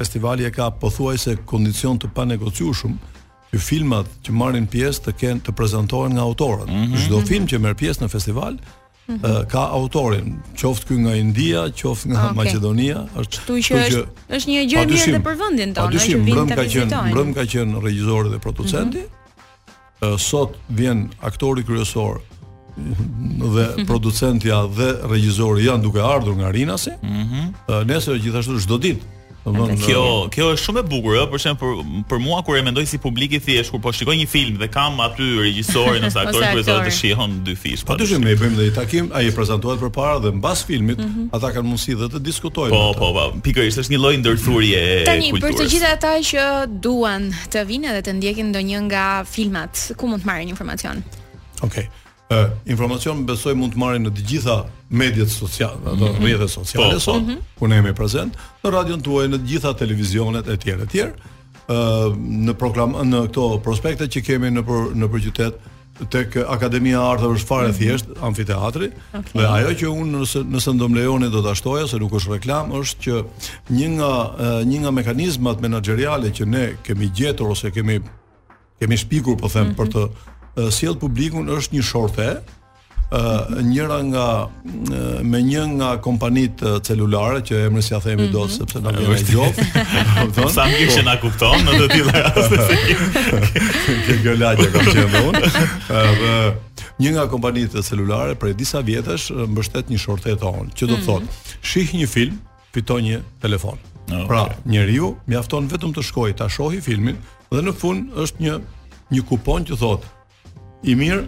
festivali 0.00 0.48
e 0.48 0.50
ka 0.58 0.72
pothuajse 0.82 1.36
kondicion 1.46 2.02
të 2.02 2.10
panegocjueshëm, 2.18 2.98
filmat 3.56 4.06
që 4.26 4.34
marrin 4.36 4.66
pjesë 4.68 5.04
të 5.08 5.14
kenë 5.22 5.44
të 5.46 5.54
prezantohen 5.56 6.14
nga 6.16 6.24
autorët. 6.26 6.66
Mhm. 6.68 6.96
Çdo 6.96 7.16
mm 7.18 7.22
-hmm. 7.22 7.26
film 7.28 7.46
që 7.46 7.58
merr 7.58 7.74
pjesë 7.74 8.04
në 8.04 8.08
festival 8.08 8.52
mm 8.54 9.14
-hmm. 9.14 9.46
ka 9.48 9.60
autorin, 9.72 10.36
qoftë 10.56 10.84
ky 10.88 10.94
nga 10.98 11.14
India, 11.16 11.60
qoftë 11.70 12.08
nga 12.12 12.20
ah, 12.20 12.24
okay. 12.26 12.36
Maqedonia, 12.36 13.06
është 13.18 13.36
kështu 13.36 13.56
që 13.66 13.74
është, 13.84 14.06
është 14.36 14.48
një 14.50 14.64
gjë 14.70 14.86
mirë 14.86 15.08
edhe 15.08 15.22
për 15.24 15.36
vendin 15.42 15.74
tonë, 15.74 15.88
që 15.88 15.94
vin 15.96 16.24
të 16.24 16.24
vizitojnë. 16.24 16.54
Ka 16.54 16.62
qenë, 16.62 17.10
mbrëm 17.10 17.34
ka 17.34 17.42
qenë 17.52 17.84
regjisori 17.84 18.28
dhe 18.30 18.38
producenti. 18.38 18.98
Mm 18.98 19.08
-hmm. 19.08 20.18
Sot 20.18 20.56
vjen 20.68 21.08
aktori 21.22 21.64
kryesor 21.64 22.20
dhe 23.56 23.66
producentja 23.90 24.66
dhe 24.78 24.90
regjizori 25.10 25.64
janë 25.66 25.82
duke 25.82 26.00
ardhur 26.02 26.36
nga 26.36 26.52
Rinasi. 26.52 26.90
Ëh. 27.02 27.12
Mm 27.12 27.46
nesër 27.84 28.16
gjithashtu 28.16 28.60
çdo 28.64 28.76
ditë 28.80 29.00
kjo 29.56 30.04
eh, 30.26 30.28
kjo 30.32 30.46
është 30.54 30.64
shumë 30.64 30.80
e 30.82 30.84
bukur, 30.90 31.16
ëh, 31.20 31.26
për 31.32 31.42
shembull, 31.44 31.80
për 32.10 32.20
mua 32.22 32.40
kur 32.46 32.58
e 32.58 32.62
mendoj 32.66 32.84
si 32.90 32.98
publik 33.02 33.34
i 33.36 33.40
thjesht, 33.42 33.72
kur 33.74 33.80
po 33.84 33.92
shikoj 33.96 34.16
një 34.20 34.26
film 34.30 34.58
dhe 34.60 34.68
kam 34.72 34.98
aty 35.04 35.26
regjisorin 35.40 36.04
ose 36.08 36.18
aktorin 36.22 36.56
ku 36.58 36.64
do 36.66 36.78
të 36.86 36.94
shihon 36.98 37.38
dy 37.46 37.54
fish. 37.58 37.84
Po 37.88 37.96
dyshim 38.00 38.24
ne 38.26 38.34
bëjmë 38.38 38.58
dhe 38.58 38.68
i 38.70 38.74
takim, 38.76 39.10
ai 39.16 39.26
e 39.30 39.34
prezantohet 39.36 39.80
përpara 39.82 40.18
dhe 40.26 40.34
mbas 40.38 40.64
filmit, 40.68 41.00
mhm. 41.00 41.28
ata 41.36 41.52
kanë 41.54 41.68
mundësi 41.70 41.96
dhe 42.02 42.10
të 42.16 42.22
diskutojnë. 42.24 42.74
Po, 42.74 42.90
po, 42.98 43.12
po, 43.18 43.28
pikërisht 43.48 43.82
është 43.84 43.96
një 43.96 44.02
lloj 44.02 44.16
ndërthurje 44.24 44.82
e 44.82 44.98
kulturës. 45.04 45.06
Tani 45.06 45.30
për 45.36 45.56
të 45.62 45.70
gjithë 45.76 45.94
ata 45.98 46.14
që 46.32 46.48
duan 46.84 47.30
të 47.52 47.64
vinë 47.70 47.94
dhe 47.98 48.04
të 48.08 48.16
ndjekin 48.18 48.52
ndonjë 48.54 48.84
nga 48.90 49.06
filmat, 49.28 49.86
ku 49.98 50.10
mund 50.10 50.24
të 50.24 50.28
marrin 50.32 50.52
informacion? 50.54 51.04
Okej. 51.64 51.88
Okay 51.88 52.06
ë 52.28 52.36
uh, 52.36 52.50
informacion 52.68 53.22
besoj 53.24 53.54
mund 53.56 53.72
të 53.72 53.78
marrin 53.80 54.02
në 54.04 54.10
të 54.18 54.24
gjitha 54.28 54.56
mediat 55.00 55.30
sociale, 55.32 55.78
ato 55.80 55.96
mm 55.96 56.00
-hmm. 56.02 56.18
rrjetet 56.24 56.50
sociale 56.50 56.88
po, 56.88 56.94
po. 56.94 57.00
son, 57.00 57.22
mhm. 57.22 57.36
ku 57.58 57.66
ne 57.66 57.76
jemi 57.76 57.94
prezant, 57.94 58.36
në 58.64 58.70
radion 58.70 59.00
tuaj, 59.00 59.28
në 59.28 59.38
të 59.38 59.46
gjitha 59.48 59.72
televizionet 59.74 60.48
e 60.48 60.56
tjera 60.56 60.82
e 60.92 61.12
ë 61.68 62.16
në 62.46 62.52
proklam 62.54 62.92
në 62.92 63.26
këto 63.28 63.60
prospekte 63.64 64.04
që 64.06 64.20
kemi 64.24 64.48
në 64.50 64.62
për, 64.68 64.92
në 64.94 65.06
për 65.12 65.20
qytet 65.24 65.52
tek 66.10 66.36
Akademia 66.48 66.96
e 66.96 67.00
Artëve 67.12 67.34
është 67.36 67.46
fare 67.46 67.68
mm 67.68 67.72
-hmm. 67.72 67.76
thjesht 67.78 68.06
amfiteatri 68.22 68.90
okay. 69.12 69.40
dhe 69.40 69.44
ajo 69.46 69.70
që 69.80 69.86
un 69.86 70.16
nëse 70.20 70.44
nëse 70.52 70.72
ndom 70.74 70.94
lejoni 70.94 71.30
do 71.30 71.42
ta 71.42 71.54
shtoja 71.54 71.88
se 71.88 71.96
nuk 71.98 72.12
është 72.12 72.32
reklam 72.32 72.70
është 72.72 72.96
që 73.06 73.24
një 73.70 73.88
nga 73.96 74.12
një 74.68 74.78
nga 74.80 74.90
mekanizmat 74.90 75.60
menaxheriale 75.60 76.28
që 76.30 76.44
ne 76.46 76.76
kemi 76.84 77.08
gjetur 77.16 77.48
ose 77.50 77.70
kemi 77.70 78.00
kemi 78.80 78.96
shpikur 78.96 79.36
po 79.36 79.48
them 79.48 79.64
mm 79.66 79.70
-hmm. 79.70 79.76
për 79.80 79.86
të 79.92 80.08
sjell 80.74 80.96
publikun 80.98 81.48
është 81.52 81.76
një 81.78 81.84
shorte, 81.86 82.28
ë 83.08 83.62
njëra 83.64 83.98
nga 84.10 84.24
me 85.24 85.40
një 85.46 85.62
nga 85.78 85.92
kompanitë 86.04 86.74
celulare 86.84 87.40
që 87.48 87.60
emrin 87.68 87.82
si 87.84 87.94
themi 88.04 88.22
mm 88.22 88.26
-hmm. 88.26 88.32
dot 88.32 88.50
sepse 88.52 88.80
na 88.80 88.90
vjen 88.90 89.10
ajo. 89.10 89.46
Po 90.42 90.48
sa 90.50 90.66
më 90.66 90.76
kishë 90.78 91.04
na 91.04 91.14
kupton 91.20 91.58
në 91.64 91.72
të 91.78 91.86
tilla 91.92 92.12
raste. 92.26 92.58
gjë 94.24 94.68
kam 94.74 94.84
thënë 94.92 95.22
unë. 95.28 95.44
Edhe 96.02 96.54
një 97.00 97.10
nga 97.14 97.24
kompanitë 97.30 97.82
celulare 97.82 98.34
për 98.34 98.52
disa 98.54 98.80
vjetësh 98.82 99.30
mbështet 99.48 99.88
një 99.88 99.98
shorte 99.98 100.36
ton, 100.36 100.70
që 100.76 100.86
do 100.86 100.94
të 100.94 100.98
mhm. 100.98 101.06
thotë, 101.06 101.26
shih 101.62 101.94
një 101.94 102.06
film, 102.08 102.38
fiton 102.74 103.04
një 103.04 103.20
telefon. 103.40 103.78
Okay. 104.08 104.26
Pra, 104.26 104.48
njeriu 104.64 105.14
mjafton 105.26 105.68
vetëm 105.68 105.92
të 105.94 106.02
shkojë 106.02 106.34
ta 106.36 106.48
shohë 106.48 106.80
filmin 106.80 107.16
dhe 107.52 107.62
në 107.62 107.72
fund 107.76 108.10
është 108.22 108.40
një 108.40 108.60
një 109.12 109.22
kupon 109.28 109.64
që 109.68 109.76
thotë 109.80 110.06
i 110.86 110.94
mirë, 110.98 111.24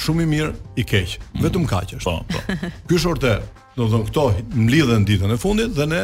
shumë 0.00 0.24
i 0.26 0.30
mirë, 0.30 0.50
i 0.80 0.84
keq, 0.86 1.16
vetëm 1.42 1.66
është. 1.68 2.00
Po, 2.04 2.24
po. 2.56 2.70
Ky 2.90 2.98
shorte, 2.98 3.36
do 3.76 3.86
të 3.86 3.90
thon, 3.92 4.06
këto 4.10 4.26
mlidhen 4.56 5.04
ditën 5.06 5.32
e 5.32 5.38
fundit 5.38 5.74
dhe 5.76 5.86
ne 5.86 6.02